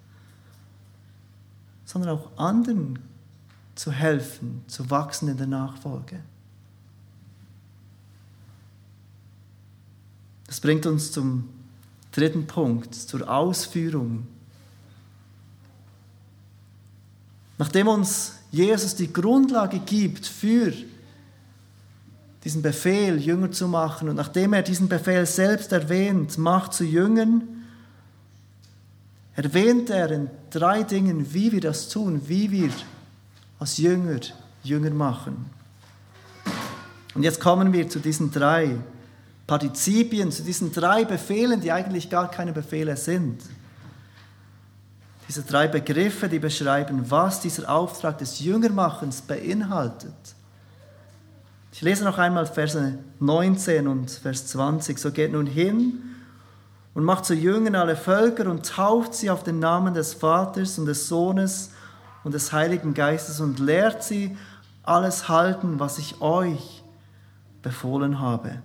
sondern 1.92 2.16
auch 2.16 2.31
anderen 2.38 2.98
zu 3.74 3.92
helfen, 3.92 4.62
zu 4.66 4.88
wachsen 4.90 5.28
in 5.28 5.37
der 5.37 5.46
Nachfolge. 5.46 6.20
Das 10.46 10.61
bringt 10.61 10.87
uns 10.87 11.12
zum 11.12 11.48
dritten 12.11 12.46
Punkt, 12.46 12.94
zur 12.94 13.28
Ausführung. 13.28 14.26
Nachdem 17.59 17.88
uns 17.88 18.37
Jesus 18.50 18.94
die 18.94 19.12
Grundlage 19.12 19.78
gibt 19.78 20.26
für 20.26 20.72
diesen 22.44 22.62
Befehl, 22.62 23.18
Jünger 23.18 23.50
zu 23.50 23.68
machen. 23.68 24.09
Und 24.09 24.16
nachdem 24.16 24.52
er 24.55 24.62
diesen 24.62 24.88
Befehl 24.88 25.26
selbst 25.26 25.72
erwähnt, 25.72 26.38
macht 26.38 26.72
zu 26.72 26.85
Jüngern, 26.85 27.62
erwähnt 29.35 29.90
er 29.90 30.11
in 30.11 30.31
drei 30.51 30.83
Dingen, 30.83 31.33
wie 31.33 31.53
wir 31.53 31.61
das 31.61 31.88
tun, 31.88 32.23
wie 32.27 32.51
wir 32.51 32.71
als 33.59 33.79
Jünger 33.79 34.21
Jünger 34.64 34.90
machen. 34.90 35.51
Und 37.14 37.23
jetzt 37.23 37.40
kommen 37.40 37.73
wir 37.73 37.88
zu 37.88 37.99
diesen 37.99 38.31
drei 38.31 38.77
Partizipien, 39.47 40.31
zu 40.31 40.42
diesen 40.42 40.73
drei 40.73 41.05
Befehlen, 41.05 41.61
die 41.61 41.73
eigentlich 41.73 42.09
gar 42.09 42.31
keine 42.31 42.53
Befehle 42.53 42.97
sind. 42.97 43.42
Diese 45.29 45.42
drei 45.42 45.68
Begriffe, 45.68 46.29
die 46.29 46.38
beschreiben, 46.38 47.11
was 47.11 47.40
dieser 47.40 47.71
Auftrag 47.71 48.18
des 48.18 48.40
Jüngermachens 48.40 49.21
beinhaltet. 49.21 50.14
Ich 51.73 51.81
lese 51.81 52.05
noch 52.05 52.18
einmal 52.18 52.47
Verse 52.47 52.99
19 53.18 53.88
und 53.88 54.11
Vers 54.11 54.47
20. 54.49 54.99
So 54.99 55.11
geht 55.11 55.33
nun 55.33 55.47
hin 55.47 56.03
und 56.94 57.05
macht 57.05 57.24
zu 57.24 57.35
Jüngern 57.35 57.74
alle 57.74 57.96
Völker 57.96 58.50
und 58.50 58.66
tauft 58.66 59.14
sie 59.14 59.31
auf 59.31 59.42
den 59.42 59.59
Namen 59.59 59.94
des 59.94 60.14
Vaters 60.14 60.78
und 60.78 60.87
des 60.87 61.09
Sohnes 61.09 61.70
und 62.24 62.35
des 62.35 62.52
Heiligen 62.52 62.94
Geistes 62.94 63.40
und 63.40 63.59
lehrt 63.59 64.02
sie 64.02 64.37
alles 64.83 65.28
halten, 65.28 65.81
was 65.81 65.98
ich 65.98 66.20
euch 66.20 66.83
befohlen 67.62 68.20
habe. 68.20 68.61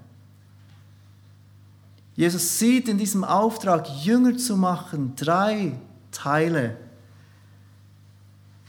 Jesus 2.15 2.57
sieht 2.57 2.89
in 2.89 2.97
diesem 2.97 3.23
Auftrag, 3.23 3.87
Jünger 4.03 4.37
zu 4.37 4.57
machen, 4.57 5.13
drei 5.15 5.79
Teile. 6.11 6.75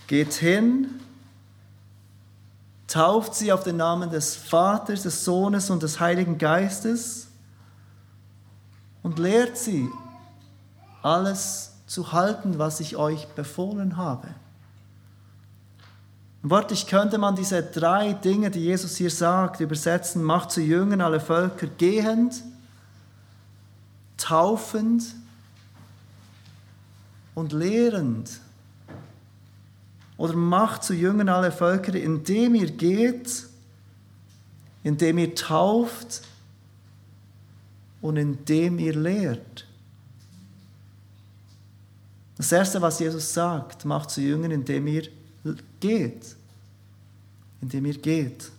Geht 0.07 0.35
hin, 0.35 0.89
tauft 2.87 3.35
sie 3.35 3.51
auf 3.53 3.65
den 3.65 3.79
Namen 3.79 4.11
des 4.11 4.37
Vaters, 4.37 5.03
des 5.03 5.25
Sohnes 5.25 5.71
und 5.71 5.83
des 5.83 5.99
Heiligen 5.99 6.37
Geistes 6.37 7.28
und 9.09 9.19
lehrt 9.19 9.57
sie, 9.57 9.89
alles 11.03 11.73
zu 11.87 12.13
halten, 12.13 12.59
was 12.59 12.81
ich 12.81 12.99
euch 12.99 13.27
befohlen 13.29 13.97
habe. 13.97 14.29
Wörtlich 16.43 16.87
könnte 16.87 17.17
man 17.17 17.35
diese 17.35 17.63
drei 17.63 18.13
Dinge, 18.13 18.51
die 18.51 18.61
Jesus 18.61 18.99
hier 18.99 19.11
sagt, 19.11 19.61
übersetzen, 19.61 20.23
macht 20.23 20.51
zu 20.51 20.61
Jüngern 20.61 21.01
alle 21.01 21.21
Völker 21.21 21.69
gehend, 21.69 22.45
taufend 24.19 25.05
und 27.35 27.55
lehrend 27.55 28.29
oder 30.19 30.35
macht 30.35 30.85
zu 30.85 30.93
Jüngern 30.93 31.31
alle 31.31 31.51
Völker, 31.51 31.95
indem 31.95 32.57
ihr 32.57 32.71
geht, 32.71 33.47
indem 34.83 35.17
ihr 35.17 35.35
tauft 35.35 36.21
und 38.01 38.17
indem 38.17 38.79
ihr 38.79 38.95
lehrt. 38.95 39.67
Das 42.37 42.53
Erste, 42.53 42.81
was 42.81 43.01
Jesus 43.01 43.35
sagt, 43.35 43.85
macht 43.85 44.11
zu 44.11 44.21
Jüngern, 44.21 44.53
indem 44.53 44.87
ihr 44.87 45.09
geht. 45.81 46.37
Indem 47.61 47.87
ihr 47.87 47.99
geht. 47.99 48.51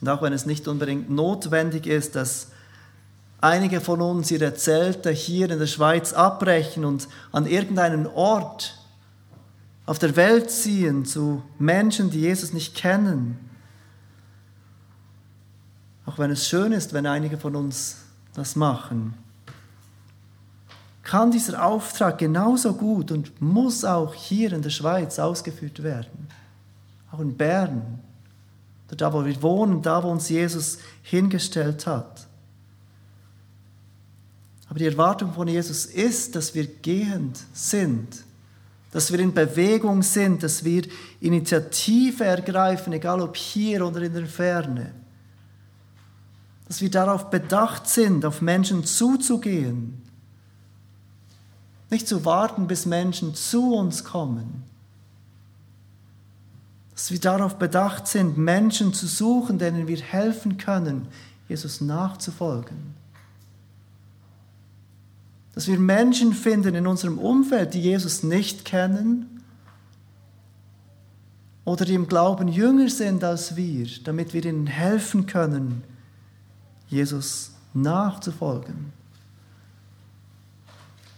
Und 0.00 0.08
auch 0.08 0.20
wenn 0.20 0.32
es 0.32 0.46
nicht 0.46 0.68
unbedingt 0.68 1.08
notwendig 1.08 1.86
ist, 1.86 2.16
dass 2.16 2.48
einige 3.40 3.80
von 3.80 4.00
uns 4.00 4.30
ihre 4.30 4.54
Zelte 4.54 5.10
hier 5.10 5.48
in 5.50 5.58
der 5.58 5.66
Schweiz 5.66 6.12
abbrechen 6.12 6.84
und 6.84 7.08
an 7.30 7.46
irgendeinen 7.46 8.06
Ort 8.06 8.78
auf 9.86 9.98
der 9.98 10.14
Welt 10.16 10.50
ziehen 10.50 11.04
zu 11.04 11.42
Menschen, 11.58 12.10
die 12.10 12.20
Jesus 12.20 12.52
nicht 12.52 12.74
kennen. 12.74 13.38
Auch 16.06 16.18
wenn 16.18 16.30
es 16.30 16.48
schön 16.48 16.72
ist, 16.72 16.92
wenn 16.92 17.06
einige 17.06 17.38
von 17.38 17.54
uns 17.54 17.98
das 18.34 18.56
machen, 18.56 19.14
kann 21.02 21.30
dieser 21.30 21.64
Auftrag 21.64 22.18
genauso 22.18 22.74
gut 22.74 23.10
und 23.10 23.40
muss 23.40 23.84
auch 23.84 24.14
hier 24.14 24.52
in 24.52 24.62
der 24.62 24.70
Schweiz 24.70 25.18
ausgeführt 25.18 25.82
werden. 25.82 26.28
Auch 27.10 27.20
in 27.20 27.36
Bern, 27.36 27.98
da 28.88 29.12
wo 29.12 29.24
wir 29.24 29.42
wohnen, 29.42 29.82
da 29.82 30.02
wo 30.02 30.10
uns 30.10 30.28
Jesus 30.28 30.78
hingestellt 31.02 31.86
hat. 31.86 32.26
Aber 34.68 34.78
die 34.78 34.86
Erwartung 34.86 35.32
von 35.32 35.48
Jesus 35.48 35.84
ist, 35.84 36.34
dass 36.34 36.54
wir 36.54 36.66
gehend 36.66 37.38
sind, 37.52 38.24
dass 38.90 39.10
wir 39.12 39.18
in 39.18 39.34
Bewegung 39.34 40.02
sind, 40.02 40.42
dass 40.42 40.64
wir 40.64 40.84
Initiative 41.20 42.24
ergreifen, 42.24 42.92
egal 42.92 43.20
ob 43.20 43.36
hier 43.36 43.86
oder 43.86 44.02
in 44.02 44.14
der 44.14 44.26
Ferne. 44.26 44.92
Dass 46.72 46.80
wir 46.80 46.90
darauf 46.90 47.28
bedacht 47.28 47.86
sind, 47.86 48.24
auf 48.24 48.40
Menschen 48.40 48.82
zuzugehen. 48.86 50.00
Nicht 51.90 52.08
zu 52.08 52.24
warten, 52.24 52.66
bis 52.66 52.86
Menschen 52.86 53.34
zu 53.34 53.74
uns 53.74 54.04
kommen. 54.04 54.62
Dass 56.94 57.10
wir 57.10 57.20
darauf 57.20 57.58
bedacht 57.58 58.06
sind, 58.06 58.38
Menschen 58.38 58.94
zu 58.94 59.06
suchen, 59.06 59.58
denen 59.58 59.86
wir 59.86 60.00
helfen 60.00 60.56
können, 60.56 61.08
Jesus 61.46 61.82
nachzufolgen 61.82 62.94
dass 65.54 65.68
wir 65.68 65.78
Menschen 65.78 66.32
finden 66.32 66.74
in 66.74 66.86
unserem 66.86 67.18
Umfeld, 67.18 67.74
die 67.74 67.82
Jesus 67.82 68.22
nicht 68.22 68.64
kennen 68.64 69.42
oder 71.66 71.84
die 71.84 71.92
im 71.92 72.08
Glauben 72.08 72.48
jünger 72.48 72.88
sind 72.88 73.22
als 73.22 73.54
wir, 73.54 73.86
damit 74.04 74.32
wir 74.32 74.42
ihnen 74.46 74.66
helfen 74.66 75.26
können, 75.26 75.84
Jesus 76.92 77.52
nachzufolgen. 77.74 78.92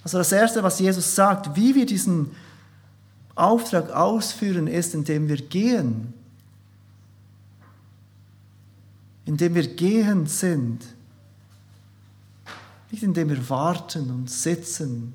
Also 0.03 0.19
das 0.19 0.33
Erste, 0.33 0.63
was 0.63 0.79
Jesus 0.79 1.15
sagt, 1.15 1.57
wie 1.57 1.75
wir 1.75 1.87
diesen 1.87 2.31
Auftrag 3.35 3.91
ausführen, 3.91 4.67
ist, 4.67 4.95
indem 4.95 5.29
wir 5.29 5.37
gehen, 5.39 6.13
indem 9.25 9.55
wir 9.55 9.75
gehend 9.75 10.31
sind. 10.31 10.85
Nicht 12.91 13.03
indem 13.03 13.31
wir 13.31 13.51
warten 13.51 14.11
und 14.11 14.31
sitzen, 14.31 15.15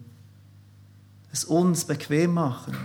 es 1.31 1.45
uns 1.45 1.85
bequem 1.85 2.33
machen. 2.33 2.75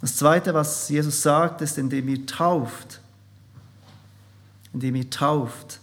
Das 0.00 0.16
Zweite, 0.16 0.52
was 0.52 0.88
Jesus 0.88 1.22
sagt, 1.22 1.62
ist, 1.62 1.78
indem 1.78 2.08
ihr 2.08 2.26
tauft. 2.26 3.00
Indem 4.76 4.96
ihr 4.96 5.08
tauft. 5.08 5.80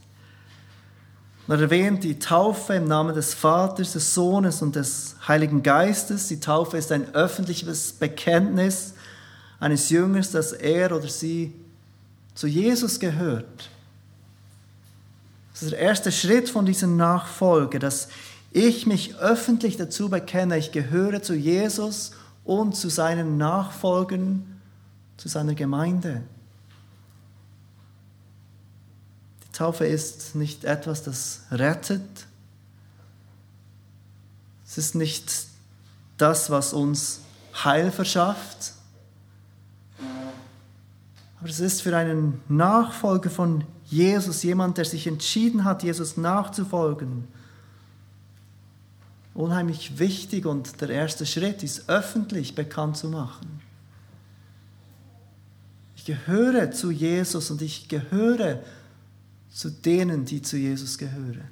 Er 1.48 1.60
erwähnt 1.60 2.04
die 2.04 2.20
Taufe 2.20 2.76
im 2.76 2.88
Namen 2.88 3.16
des 3.16 3.34
Vaters, 3.34 3.94
des 3.94 4.14
Sohnes 4.14 4.62
und 4.62 4.76
des 4.76 5.16
Heiligen 5.28 5.64
Geistes. 5.64 6.28
Die 6.28 6.40
Taufe 6.40 6.78
ist 6.78 6.92
ein 6.92 7.16
öffentliches 7.16 7.94
Bekenntnis 7.94 8.94
eines 9.60 9.90
Jüngers, 9.90 10.30
dass 10.30 10.52
er 10.52 10.96
oder 10.96 11.08
sie 11.08 11.56
zu 12.36 12.46
Jesus 12.46 13.00
gehört. 13.00 13.72
Das 15.54 15.64
ist 15.64 15.72
der 15.72 15.80
erste 15.80 16.12
Schritt 16.12 16.52
von 16.52 16.68
dieser 16.68 16.86
Nachfolge, 16.86 17.80
dass 17.80 18.10
ich 18.52 18.86
mich 18.86 19.16
öffentlich 19.16 19.76
dazu 19.76 20.10
bekenne, 20.10 20.60
ich 20.60 20.72
gehöre 20.72 21.24
zu 21.24 21.34
Jesus 21.34 22.12
und 22.44 22.76
zu 22.76 22.90
seinen 22.90 23.38
Nachfolgern, 23.38 24.62
zu 25.18 25.30
seiner 25.30 25.56
Gemeinde. 25.56 26.22
Die 29.43 29.43
Taufe 29.54 29.86
ist 29.86 30.36
nicht 30.36 30.66
etwas, 30.66 31.04
das 31.04 31.42
rettet. 31.52 32.02
Es 34.66 34.78
ist 34.78 34.96
nicht 34.96 35.32
das, 36.18 36.50
was 36.50 36.74
uns 36.74 37.22
Heil 37.64 37.92
verschafft. 37.92 38.74
Aber 41.40 41.50
es 41.50 41.60
ist 41.60 41.82
für 41.82 41.96
einen 41.96 42.42
Nachfolger 42.48 43.30
von 43.30 43.64
Jesus, 43.86 44.42
jemand, 44.44 44.78
der 44.78 44.86
sich 44.86 45.06
entschieden 45.06 45.66
hat, 45.66 45.84
Jesus 45.84 46.18
nachzufolgen. 46.18 47.28
Unheimlich 49.36 50.00
wichtig 50.00 50.46
und 50.46 50.82
der 50.82 50.90
erste 50.90 51.26
Schritt 51.26 51.62
ist 51.62 51.90
öffentlich 51.90 52.56
bekannt 52.56 52.98
zu 52.98 53.10
machen. 53.10 53.62
Ich 55.96 56.06
gehöre 56.06 56.72
zu 56.72 56.90
Jesus 56.90 57.52
und 57.52 57.62
ich 57.62 57.88
gehöre 57.88 58.60
zu 59.54 59.70
denen, 59.70 60.26
die 60.26 60.42
zu 60.42 60.58
Jesus 60.58 60.98
gehören. 60.98 61.48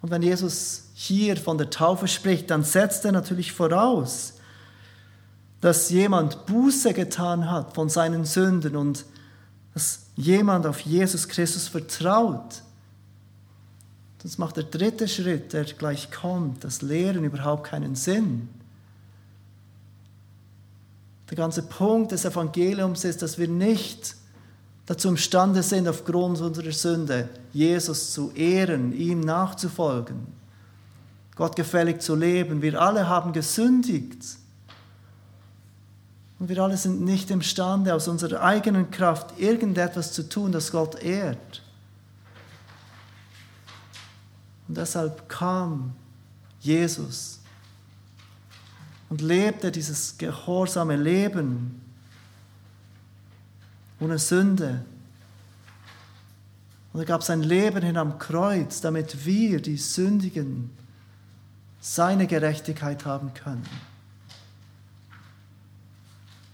Und 0.00 0.10
wenn 0.10 0.22
Jesus 0.22 0.84
hier 0.94 1.36
von 1.36 1.58
der 1.58 1.70
Taufe 1.70 2.06
spricht, 2.06 2.50
dann 2.50 2.62
setzt 2.62 3.04
er 3.04 3.12
natürlich 3.12 3.50
voraus, 3.52 4.34
dass 5.60 5.90
jemand 5.90 6.46
Buße 6.46 6.94
getan 6.94 7.50
hat 7.50 7.74
von 7.74 7.88
seinen 7.88 8.24
Sünden 8.24 8.76
und 8.76 9.04
dass 9.74 10.06
jemand 10.14 10.64
auf 10.66 10.80
Jesus 10.80 11.26
Christus 11.26 11.66
vertraut. 11.66 12.62
Sonst 14.22 14.38
macht 14.38 14.56
der 14.56 14.64
dritte 14.64 15.08
Schritt, 15.08 15.52
der 15.52 15.64
gleich 15.64 16.10
kommt, 16.12 16.62
das 16.62 16.82
Lehren 16.82 17.24
überhaupt 17.24 17.64
keinen 17.64 17.96
Sinn. 17.96 18.48
Der 21.28 21.36
ganze 21.36 21.62
Punkt 21.62 22.12
des 22.12 22.24
Evangeliums 22.24 23.04
ist, 23.04 23.22
dass 23.22 23.36
wir 23.36 23.48
nicht 23.48 24.14
dazu 24.86 25.08
imstande 25.08 25.62
sind, 25.62 25.88
aufgrund 25.88 26.40
unserer 26.40 26.72
Sünde 26.72 27.28
Jesus 27.52 28.12
zu 28.12 28.30
ehren, 28.32 28.92
ihm 28.92 29.20
nachzufolgen, 29.20 30.26
Gott 31.34 31.56
gefällig 31.56 32.00
zu 32.00 32.14
leben. 32.14 32.62
Wir 32.62 32.80
alle 32.80 33.08
haben 33.08 33.32
gesündigt. 33.32 34.38
Und 36.38 36.48
wir 36.48 36.62
alle 36.62 36.76
sind 36.76 37.02
nicht 37.02 37.30
imstande, 37.30 37.94
aus 37.94 38.08
unserer 38.08 38.42
eigenen 38.42 38.90
Kraft 38.90 39.38
irgendetwas 39.38 40.12
zu 40.12 40.28
tun, 40.28 40.52
das 40.52 40.70
Gott 40.70 41.02
ehrt. 41.02 41.62
Und 44.68 44.76
deshalb 44.76 45.28
kam 45.28 45.92
Jesus 46.60 47.40
und 49.08 49.20
lebte 49.20 49.70
dieses 49.70 50.18
gehorsame 50.18 50.96
Leben 50.96 51.80
ohne 54.00 54.18
Sünde. 54.18 54.84
Und 56.92 57.00
er 57.00 57.06
gab 57.06 57.22
sein 57.22 57.42
Leben 57.42 57.82
hin 57.82 57.96
am 57.96 58.18
Kreuz, 58.18 58.80
damit 58.80 59.26
wir, 59.26 59.60
die 59.60 59.76
Sündigen, 59.76 60.70
seine 61.80 62.26
Gerechtigkeit 62.26 63.04
haben 63.04 63.32
können. 63.34 63.66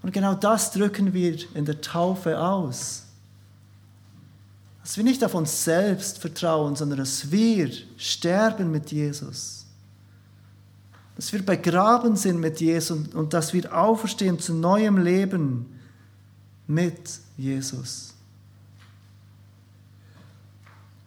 Und 0.03 0.13
genau 0.13 0.35
das 0.35 0.73
drücken 0.73 1.15
wir 1.15 1.39
in 1.55 1.65
der 1.65 1.81
Taufe 1.81 2.41
aus. 2.41 3.05
Dass 4.83 4.97
wir 4.97 5.05
nicht 5.05 5.25
auf 5.25 5.35
uns 5.35 5.65
selbst 5.65 6.19
vertrauen, 6.19 6.75
sondern 6.75 6.99
dass 6.99 7.31
wir 7.31 7.71
sterben 7.97 8.73
mit 8.73 8.91
Jesus. 8.91 9.65
Dass 11.15 11.33
wir 11.33 11.47
begraben 11.47 12.17
sind 12.17 12.41
mit 12.41 12.61
Jesus 12.61 12.91
und, 13.15 13.33
dass 13.33 13.53
wir 13.53 13.77
auferstehen 13.77 14.41
zu 14.41 14.55
neuem 14.55 14.99
Leben 14.99 15.67
mit 16.67 17.21
Jesus. 17.37 18.15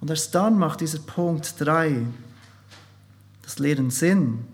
Und 0.01 0.09
erst 0.09 0.35
dann 0.35 0.57
macht 0.57 0.81
dieser 0.81 0.99
Punkt 0.99 1.55
3 1.57 2.05
das 3.41 3.59
Lehren 3.59 3.89
Sinn. 3.89 4.45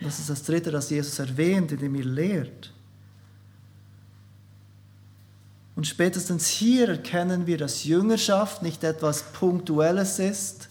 Das 0.00 0.18
ist 0.18 0.30
das 0.30 0.42
Dritte, 0.42 0.70
das 0.70 0.90
Jesus 0.90 1.18
erwähnt, 1.18 1.72
indem 1.72 1.94
er 1.94 2.04
lehrt. 2.04 2.72
Und 5.74 5.86
spätestens 5.86 6.48
hier 6.48 6.88
erkennen 6.88 7.46
wir, 7.46 7.58
dass 7.58 7.84
Jüngerschaft 7.84 8.62
nicht 8.62 8.84
etwas 8.84 9.22
Punktuelles 9.32 10.18
ist. 10.18 10.68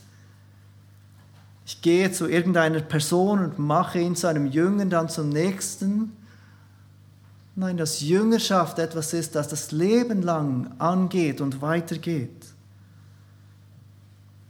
Ich 1.65 1.81
gehe 1.81 2.11
zu 2.11 2.27
irgendeiner 2.27 2.81
Person 2.81 3.39
und 3.39 3.59
mache 3.59 3.99
ihn 3.99 4.15
zu 4.15 4.27
einem 4.27 4.45
Jüngern, 4.45 4.89
dann 4.89 5.09
zum 5.09 5.29
nächsten. 5.29 6.15
Nein, 7.55 7.77
dass 7.77 8.01
Jüngerschaft 8.01 8.79
etwas 8.79 9.13
ist, 9.13 9.35
das 9.35 9.49
das 9.49 9.71
Leben 9.71 10.21
lang 10.21 10.73
angeht 10.79 11.41
und 11.41 11.61
weitergeht. 11.61 12.29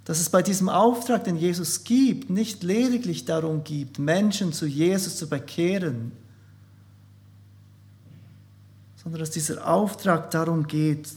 dass 0.05 0.19
es 0.19 0.29
bei 0.29 0.41
diesem 0.41 0.67
Auftrag, 0.67 1.23
den 1.23 1.37
Jesus 1.37 1.83
gibt, 1.83 2.29
nicht 2.29 2.63
lediglich 2.63 3.23
darum 3.25 3.63
geht, 3.63 3.99
Menschen 3.99 4.51
zu 4.51 4.65
Jesus 4.65 5.15
zu 5.15 5.29
bekehren, 5.29 6.11
sondern 9.01 9.19
dass 9.19 9.31
dieser 9.31 9.67
Auftrag 9.67 10.31
darum 10.31 10.67
geht, 10.67 11.07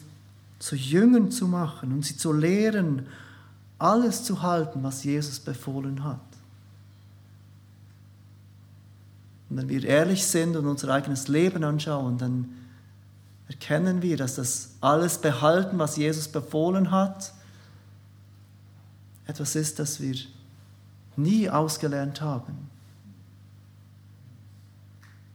zu 0.59 0.76
Jüngern 0.76 1.30
zu 1.30 1.49
machen 1.49 1.93
und 1.93 2.05
sie 2.05 2.16
zu 2.16 2.32
lehren, 2.32 3.07
alles 3.78 4.22
zu 4.22 4.43
halten, 4.43 4.82
was 4.82 5.03
Jesus 5.03 5.41
befohlen 5.41 6.05
hat. 6.05 6.20
Und 9.55 9.61
wenn 9.61 9.69
wir 9.69 9.85
ehrlich 9.85 10.27
sind 10.27 10.57
und 10.57 10.67
unser 10.67 10.89
eigenes 10.89 11.29
Leben 11.29 11.63
anschauen, 11.63 12.19
dann 12.19 12.49
erkennen 13.47 14.03
wir, 14.03 14.17
dass 14.17 14.35
das 14.35 14.71
alles 14.81 15.19
behalten, 15.19 15.79
was 15.79 15.97
Jesus 15.97 16.27
befohlen 16.27 16.91
hat, 16.91 17.33
etwas 19.29 19.55
ist, 19.55 19.79
das 19.79 20.01
wir 20.01 20.17
nie 21.15 21.49
ausgelernt 21.49 22.21
haben. 22.21 22.69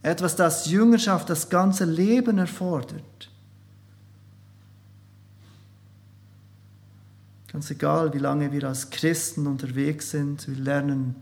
Etwas, 0.02 0.36
das 0.36 0.66
Jüngerschaft 0.66 1.30
das 1.30 1.48
ganze 1.48 1.86
Leben 1.86 2.36
erfordert. 2.36 3.30
Ganz 7.50 7.70
egal, 7.70 8.12
wie 8.12 8.18
lange 8.18 8.52
wir 8.52 8.64
als 8.64 8.90
Christen 8.90 9.46
unterwegs 9.46 10.10
sind, 10.10 10.46
wir 10.46 10.62
lernen 10.62 11.16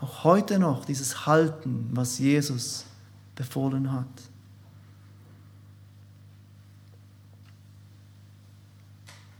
auch 0.00 0.24
heute 0.24 0.58
noch 0.58 0.84
dieses 0.84 1.26
Halten, 1.26 1.90
was 1.92 2.18
Jesus 2.18 2.86
befohlen 3.34 3.92
hat. 3.92 4.06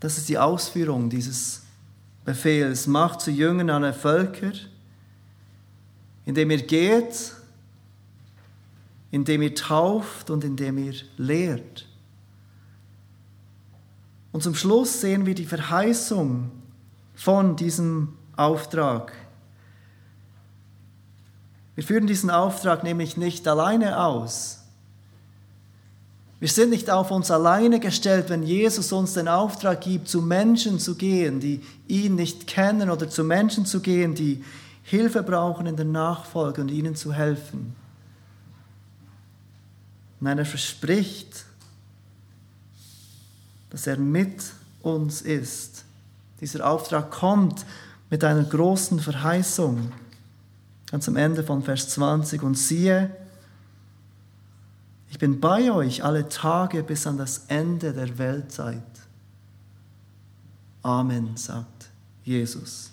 Das 0.01 0.17
ist 0.17 0.29
die 0.29 0.39
Ausführung 0.39 1.11
dieses 1.11 1.63
Befehls. 2.25 2.87
Macht 2.87 3.21
zu 3.21 3.31
Jüngern 3.31 3.71
alle 3.71 3.93
Völker, 3.93 4.53
indem 6.25 6.51
ihr 6.51 6.63
geht, 6.63 7.35
indem 9.11 9.43
ihr 9.43 9.55
tauft 9.55 10.31
und 10.31 10.45
indem 10.45 10.79
ihr 10.79 10.95
lehrt. 11.17 11.87
Und 14.33 14.43
zum 14.43 14.55
Schluss 14.55 15.01
sehen 15.01 15.27
wir 15.27 15.35
die 15.35 15.45
Verheißung 15.45 16.51
von 17.15 17.57
diesem 17.57 18.15
Auftrag. 18.37 19.13
Wir 21.81 21.87
führen 21.87 22.07
diesen 22.07 22.29
Auftrag 22.29 22.85
nämlich 22.85 23.17
nicht 23.17 23.49
alleine 23.49 24.03
aus. 24.03 24.59
Wir 26.39 26.49
sind 26.49 26.69
nicht 26.69 26.91
auf 26.91 27.11
uns 27.11 27.31
alleine 27.31 27.81
gestellt, 27.81 28.29
wenn 28.29 28.43
Jesus 28.43 28.93
uns 28.93 29.15
den 29.15 29.29
Auftrag 29.29 29.81
gibt, 29.81 30.07
zu 30.07 30.21
Menschen 30.21 30.79
zu 30.79 30.95
gehen, 30.95 31.41
die 31.41 31.63
ihn 31.89 32.17
nicht 32.17 32.47
kennen 32.47 32.91
oder 32.91 33.09
zu 33.09 33.25
Menschen 33.25 33.65
zu 33.65 33.81
gehen, 33.81 34.15
die 34.15 34.45
Hilfe 34.83 35.23
brauchen 35.23 35.65
in 35.65 35.77
der 35.77 35.87
Nachfolge 35.87 36.61
und 36.61 36.71
ihnen 36.71 36.97
zu 36.97 37.15
helfen. 37.15 37.75
Nein, 40.21 40.37
er 40.37 40.45
verspricht, 40.45 41.47
dass 43.71 43.87
er 43.87 43.97
mit 43.97 44.43
uns 44.83 45.23
ist. 45.23 45.87
Dieser 46.43 46.69
Auftrag 46.69 47.11
kommt 47.11 47.65
mit 48.11 48.23
einer 48.23 48.45
großen 48.45 49.01
Verheißung. 49.01 49.91
Ganz 50.91 51.07
am 51.09 51.17
Ende 51.17 51.45
von 51.45 51.63
Vers 51.63 51.89
20. 51.91 52.43
Und 52.43 52.57
siehe, 52.57 53.11
ich 55.11 55.19
bin 55.19 55.41
bei 55.41 55.71
euch 55.71 56.03
alle 56.05 56.29
Tage 56.29 56.83
bis 56.83 57.07
an 57.07 57.17
das 57.17 57.45
Ende 57.49 57.93
der 57.93 58.19
Weltzeit. 58.19 58.83
Amen, 60.83 61.37
sagt 61.37 61.91
Jesus. 62.25 62.91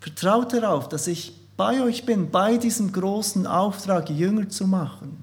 Vertraut 0.00 0.52
darauf, 0.52 0.88
dass 0.88 1.06
ich 1.06 1.40
bei 1.56 1.80
euch 1.82 2.04
bin, 2.04 2.30
bei 2.30 2.58
diesem 2.58 2.92
großen 2.92 3.46
Auftrag, 3.46 4.10
Jünger 4.10 4.48
zu 4.48 4.66
machen. 4.66 5.22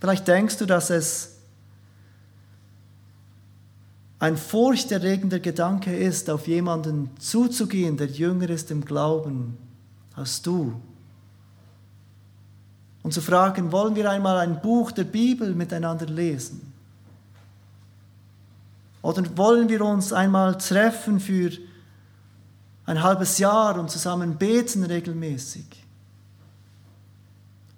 Vielleicht 0.00 0.26
denkst 0.26 0.56
du, 0.58 0.66
dass 0.66 0.90
es 0.90 1.35
ein 4.26 4.36
furchterregender 4.36 5.38
Gedanke 5.38 5.96
ist, 5.96 6.28
auf 6.30 6.48
jemanden 6.48 7.10
zuzugehen, 7.18 7.96
der 7.96 8.08
jünger 8.08 8.50
ist 8.50 8.72
im 8.72 8.84
Glauben 8.84 9.56
als 10.16 10.42
du. 10.42 10.80
Und 13.04 13.12
zu 13.12 13.20
fragen, 13.20 13.70
wollen 13.70 13.94
wir 13.94 14.10
einmal 14.10 14.38
ein 14.38 14.60
Buch 14.60 14.90
der 14.90 15.04
Bibel 15.04 15.54
miteinander 15.54 16.06
lesen? 16.06 16.72
Oder 19.00 19.24
wollen 19.36 19.68
wir 19.68 19.82
uns 19.82 20.12
einmal 20.12 20.58
treffen 20.58 21.20
für 21.20 21.52
ein 22.84 23.00
halbes 23.00 23.38
Jahr 23.38 23.78
und 23.78 23.92
zusammen 23.92 24.36
beten 24.36 24.82
regelmäßig? 24.82 25.66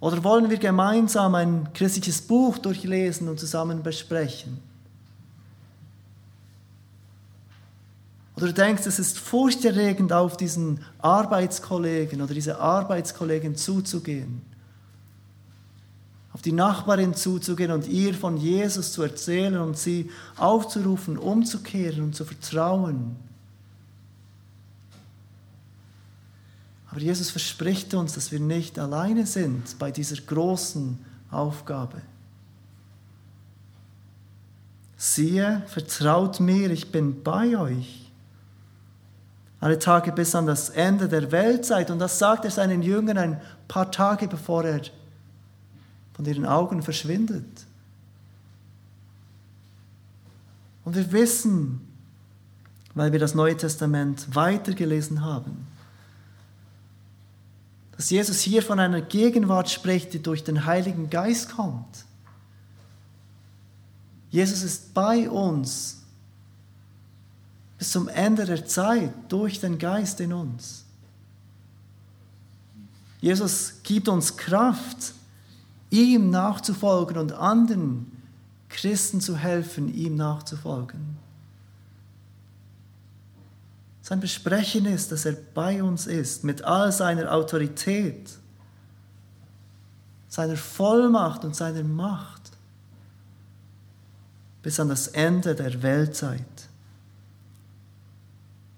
Oder 0.00 0.24
wollen 0.24 0.48
wir 0.48 0.56
gemeinsam 0.56 1.34
ein 1.34 1.70
christliches 1.74 2.22
Buch 2.22 2.56
durchlesen 2.56 3.28
und 3.28 3.38
zusammen 3.38 3.82
besprechen? 3.82 4.67
Oder 8.38 8.46
du 8.46 8.54
denkst, 8.54 8.86
es 8.86 9.00
ist 9.00 9.18
furchterregend, 9.18 10.12
auf 10.12 10.36
diesen 10.36 10.78
Arbeitskollegen 11.00 12.22
oder 12.22 12.34
diese 12.34 12.60
Arbeitskollegin 12.60 13.56
zuzugehen, 13.56 14.42
auf 16.32 16.40
die 16.40 16.52
Nachbarin 16.52 17.14
zuzugehen 17.14 17.72
und 17.72 17.88
ihr 17.88 18.14
von 18.14 18.36
Jesus 18.36 18.92
zu 18.92 19.02
erzählen 19.02 19.58
und 19.58 19.76
sie 19.76 20.08
aufzurufen, 20.36 21.18
umzukehren 21.18 22.04
und 22.04 22.14
zu 22.14 22.24
vertrauen. 22.24 23.16
Aber 26.92 27.00
Jesus 27.00 27.30
verspricht 27.30 27.92
uns, 27.92 28.12
dass 28.12 28.30
wir 28.30 28.38
nicht 28.38 28.78
alleine 28.78 29.26
sind 29.26 29.80
bei 29.80 29.90
dieser 29.90 30.22
großen 30.22 30.96
Aufgabe. 31.32 32.02
Siehe, 34.96 35.64
vertraut 35.66 36.38
mir, 36.38 36.70
ich 36.70 36.92
bin 36.92 37.24
bei 37.24 37.58
euch. 37.58 38.07
Alle 39.60 39.78
Tage 39.78 40.12
bis 40.12 40.34
an 40.34 40.46
das 40.46 40.70
Ende 40.70 41.08
der 41.08 41.32
Weltzeit. 41.32 41.90
Und 41.90 41.98
das 41.98 42.18
sagt 42.18 42.44
er 42.44 42.50
seinen 42.50 42.82
Jüngern 42.82 43.18
ein 43.18 43.40
paar 43.66 43.90
Tage 43.90 44.28
bevor 44.28 44.64
er 44.64 44.80
von 46.14 46.24
ihren 46.24 46.46
Augen 46.46 46.82
verschwindet. 46.82 47.66
Und 50.84 50.94
wir 50.94 51.12
wissen, 51.12 51.80
weil 52.94 53.12
wir 53.12 53.18
das 53.18 53.34
Neue 53.34 53.56
Testament 53.56 54.34
weitergelesen 54.34 55.22
haben, 55.22 55.66
dass 57.96 58.10
Jesus 58.10 58.40
hier 58.40 58.62
von 58.62 58.78
einer 58.78 59.00
Gegenwart 59.00 59.68
spricht, 59.68 60.12
die 60.14 60.22
durch 60.22 60.44
den 60.44 60.66
Heiligen 60.66 61.10
Geist 61.10 61.50
kommt. 61.50 62.04
Jesus 64.30 64.62
ist 64.62 64.94
bei 64.94 65.28
uns 65.28 65.97
bis 67.78 67.92
zum 67.92 68.08
Ende 68.08 68.44
der 68.44 68.66
Zeit 68.66 69.12
durch 69.28 69.60
den 69.60 69.78
Geist 69.78 70.20
in 70.20 70.32
uns. 70.32 70.84
Jesus 73.20 73.74
gibt 73.82 74.08
uns 74.08 74.36
Kraft, 74.36 75.14
ihm 75.90 76.30
nachzufolgen 76.30 77.16
und 77.16 77.32
anderen 77.32 78.10
Christen 78.68 79.20
zu 79.20 79.36
helfen, 79.36 79.92
ihm 79.94 80.16
nachzufolgen. 80.16 81.16
Sein 84.02 84.20
Besprechen 84.20 84.86
ist, 84.86 85.12
dass 85.12 85.24
er 85.24 85.36
bei 85.54 85.82
uns 85.82 86.06
ist, 86.06 86.42
mit 86.42 86.62
all 86.62 86.90
seiner 86.92 87.32
Autorität, 87.32 88.30
seiner 90.28 90.56
Vollmacht 90.56 91.44
und 91.44 91.54
seiner 91.54 91.84
Macht, 91.84 92.50
bis 94.62 94.80
an 94.80 94.88
das 94.88 95.08
Ende 95.08 95.54
der 95.54 95.82
Weltzeit. 95.82 96.40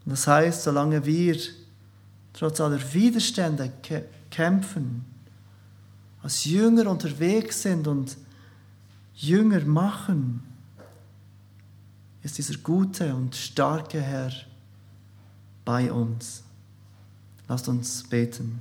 Und 0.04 0.12
das 0.12 0.26
heißt, 0.26 0.62
solange 0.62 1.04
wir 1.04 1.36
trotz 2.32 2.60
aller 2.60 2.80
Widerstände 2.92 3.72
kämpfen, 4.30 5.04
als 6.22 6.44
Jünger 6.44 6.90
unterwegs 6.90 7.62
sind 7.62 7.86
und 7.86 8.16
Jünger 9.14 9.60
machen, 9.64 10.42
ist 12.22 12.38
dieser 12.38 12.58
gute 12.58 13.14
und 13.14 13.34
starke 13.34 14.00
Herr 14.00 14.32
bei 15.64 15.90
uns. 15.90 16.42
Lasst 17.48 17.68
uns 17.68 18.02
beten. 18.04 18.60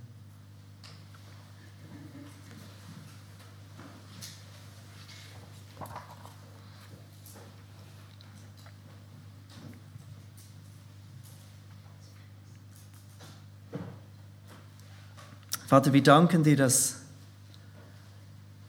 Vater, 15.69 15.93
wir 15.93 16.01
danken 16.01 16.41
dir, 16.41 16.57
dass 16.57 16.95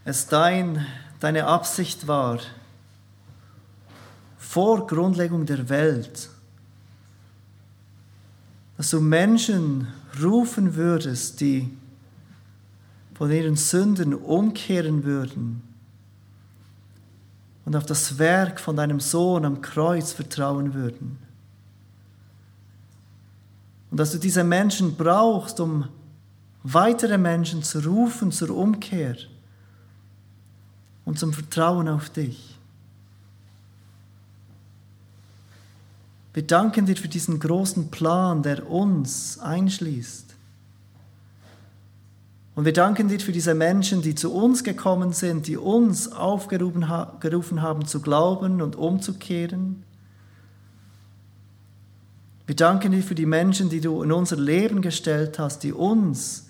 es 0.04 0.26
dein, 0.26 0.84
deine 1.18 1.46
Absicht 1.46 2.06
war, 2.06 2.40
vor 4.36 4.86
Grundlegung 4.86 5.46
der 5.46 5.70
Welt, 5.70 6.28
dass 8.76 8.90
du 8.90 9.00
Menschen 9.00 9.88
rufen 10.22 10.74
würdest, 10.74 11.40
die 11.40 11.74
von 13.14 13.30
ihren 13.30 13.56
Sünden 13.56 14.12
umkehren 14.12 15.02
würden 15.02 15.62
und 17.64 17.76
auf 17.76 17.86
das 17.86 18.18
Werk 18.18 18.60
von 18.60 18.76
deinem 18.76 19.00
Sohn 19.00 19.46
am 19.46 19.62
Kreuz 19.62 20.12
vertrauen 20.12 20.74
würden. 20.74 21.18
Und 23.90 23.96
dass 23.96 24.12
du 24.12 24.18
diese 24.18 24.44
Menschen 24.44 24.96
brauchst, 24.96 25.60
um 25.60 25.88
weitere 26.62 27.18
Menschen 27.18 27.62
zu 27.62 27.80
rufen 27.80 28.32
zur 28.32 28.50
Umkehr 28.56 29.16
und 31.04 31.18
zum 31.18 31.32
Vertrauen 31.32 31.88
auf 31.88 32.10
dich. 32.10 32.56
Wir 36.32 36.46
danken 36.46 36.86
dir 36.86 36.96
für 36.96 37.08
diesen 37.08 37.40
großen 37.40 37.90
Plan, 37.90 38.42
der 38.42 38.70
uns 38.70 39.38
einschließt. 39.40 40.30
Und 42.54 42.64
wir 42.64 42.72
danken 42.72 43.08
dir 43.08 43.18
für 43.18 43.32
diese 43.32 43.54
Menschen, 43.54 44.02
die 44.02 44.14
zu 44.14 44.32
uns 44.32 44.62
gekommen 44.62 45.12
sind, 45.12 45.46
die 45.46 45.56
uns 45.56 46.12
aufgerufen 46.12 46.88
haben 46.88 47.86
zu 47.86 48.00
glauben 48.00 48.60
und 48.60 48.76
umzukehren. 48.76 49.82
Wir 52.46 52.56
danken 52.56 52.92
dir 52.92 53.02
für 53.02 53.14
die 53.14 53.26
Menschen, 53.26 53.70
die 53.70 53.80
du 53.80 54.02
in 54.02 54.12
unser 54.12 54.36
Leben 54.36 54.82
gestellt 54.82 55.38
hast, 55.38 55.62
die 55.62 55.72
uns 55.72 56.49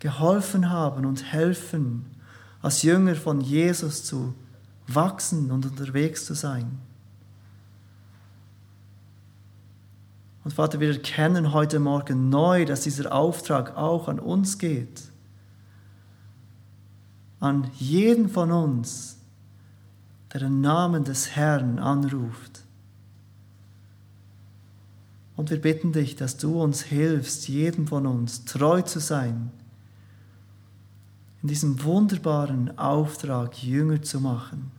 geholfen 0.00 0.70
haben 0.70 1.06
und 1.06 1.32
helfen, 1.32 2.06
als 2.62 2.82
Jünger 2.82 3.14
von 3.14 3.40
Jesus 3.40 4.04
zu 4.04 4.34
wachsen 4.88 5.50
und 5.50 5.64
unterwegs 5.64 6.26
zu 6.26 6.34
sein. 6.34 6.78
Und 10.42 10.54
Vater, 10.54 10.80
wir 10.80 10.88
erkennen 10.88 11.52
heute 11.52 11.78
Morgen 11.78 12.30
neu, 12.30 12.64
dass 12.64 12.80
dieser 12.82 13.12
Auftrag 13.12 13.76
auch 13.76 14.08
an 14.08 14.18
uns 14.18 14.58
geht. 14.58 15.02
An 17.40 17.70
jeden 17.76 18.28
von 18.28 18.50
uns, 18.50 19.18
der 20.32 20.40
den 20.40 20.60
Namen 20.60 21.04
des 21.04 21.36
Herrn 21.36 21.78
anruft. 21.78 22.62
Und 25.36 25.50
wir 25.50 25.60
bitten 25.60 25.92
dich, 25.92 26.16
dass 26.16 26.36
du 26.36 26.62
uns 26.62 26.82
hilfst, 26.82 27.48
jedem 27.48 27.86
von 27.86 28.06
uns 28.06 28.44
treu 28.44 28.82
zu 28.82 28.98
sein, 28.98 29.50
in 31.42 31.48
diesem 31.48 31.82
wunderbaren 31.82 32.76
Auftrag 32.78 33.62
Jünger 33.62 34.02
zu 34.02 34.20
machen. 34.20 34.70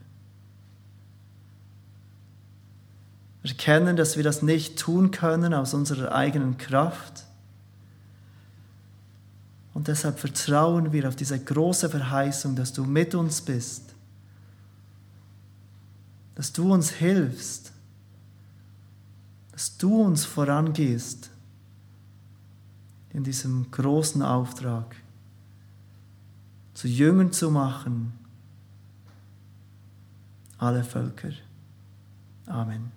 Erkennen, 3.43 3.95
dass 3.95 4.17
wir 4.17 4.23
das 4.23 4.43
nicht 4.43 4.77
tun 4.77 5.09
können 5.09 5.53
aus 5.53 5.73
unserer 5.73 6.13
eigenen 6.13 6.57
Kraft. 6.57 7.25
Und 9.73 9.87
deshalb 9.87 10.19
vertrauen 10.19 10.91
wir 10.91 11.07
auf 11.07 11.15
diese 11.15 11.39
große 11.39 11.89
Verheißung, 11.89 12.55
dass 12.55 12.73
du 12.73 12.83
mit 12.83 13.15
uns 13.15 13.41
bist, 13.41 13.95
dass 16.35 16.53
du 16.53 16.71
uns 16.71 16.91
hilfst, 16.91 17.71
dass 19.51 19.77
du 19.77 20.03
uns 20.03 20.25
vorangehst 20.25 21.29
in 23.13 23.23
diesem 23.23 23.71
großen 23.71 24.21
Auftrag, 24.21 24.95
zu 26.81 26.87
Jüngern 26.87 27.31
zu 27.31 27.51
machen, 27.51 28.11
alle 30.57 30.83
Völker. 30.83 31.29
Amen. 32.47 32.91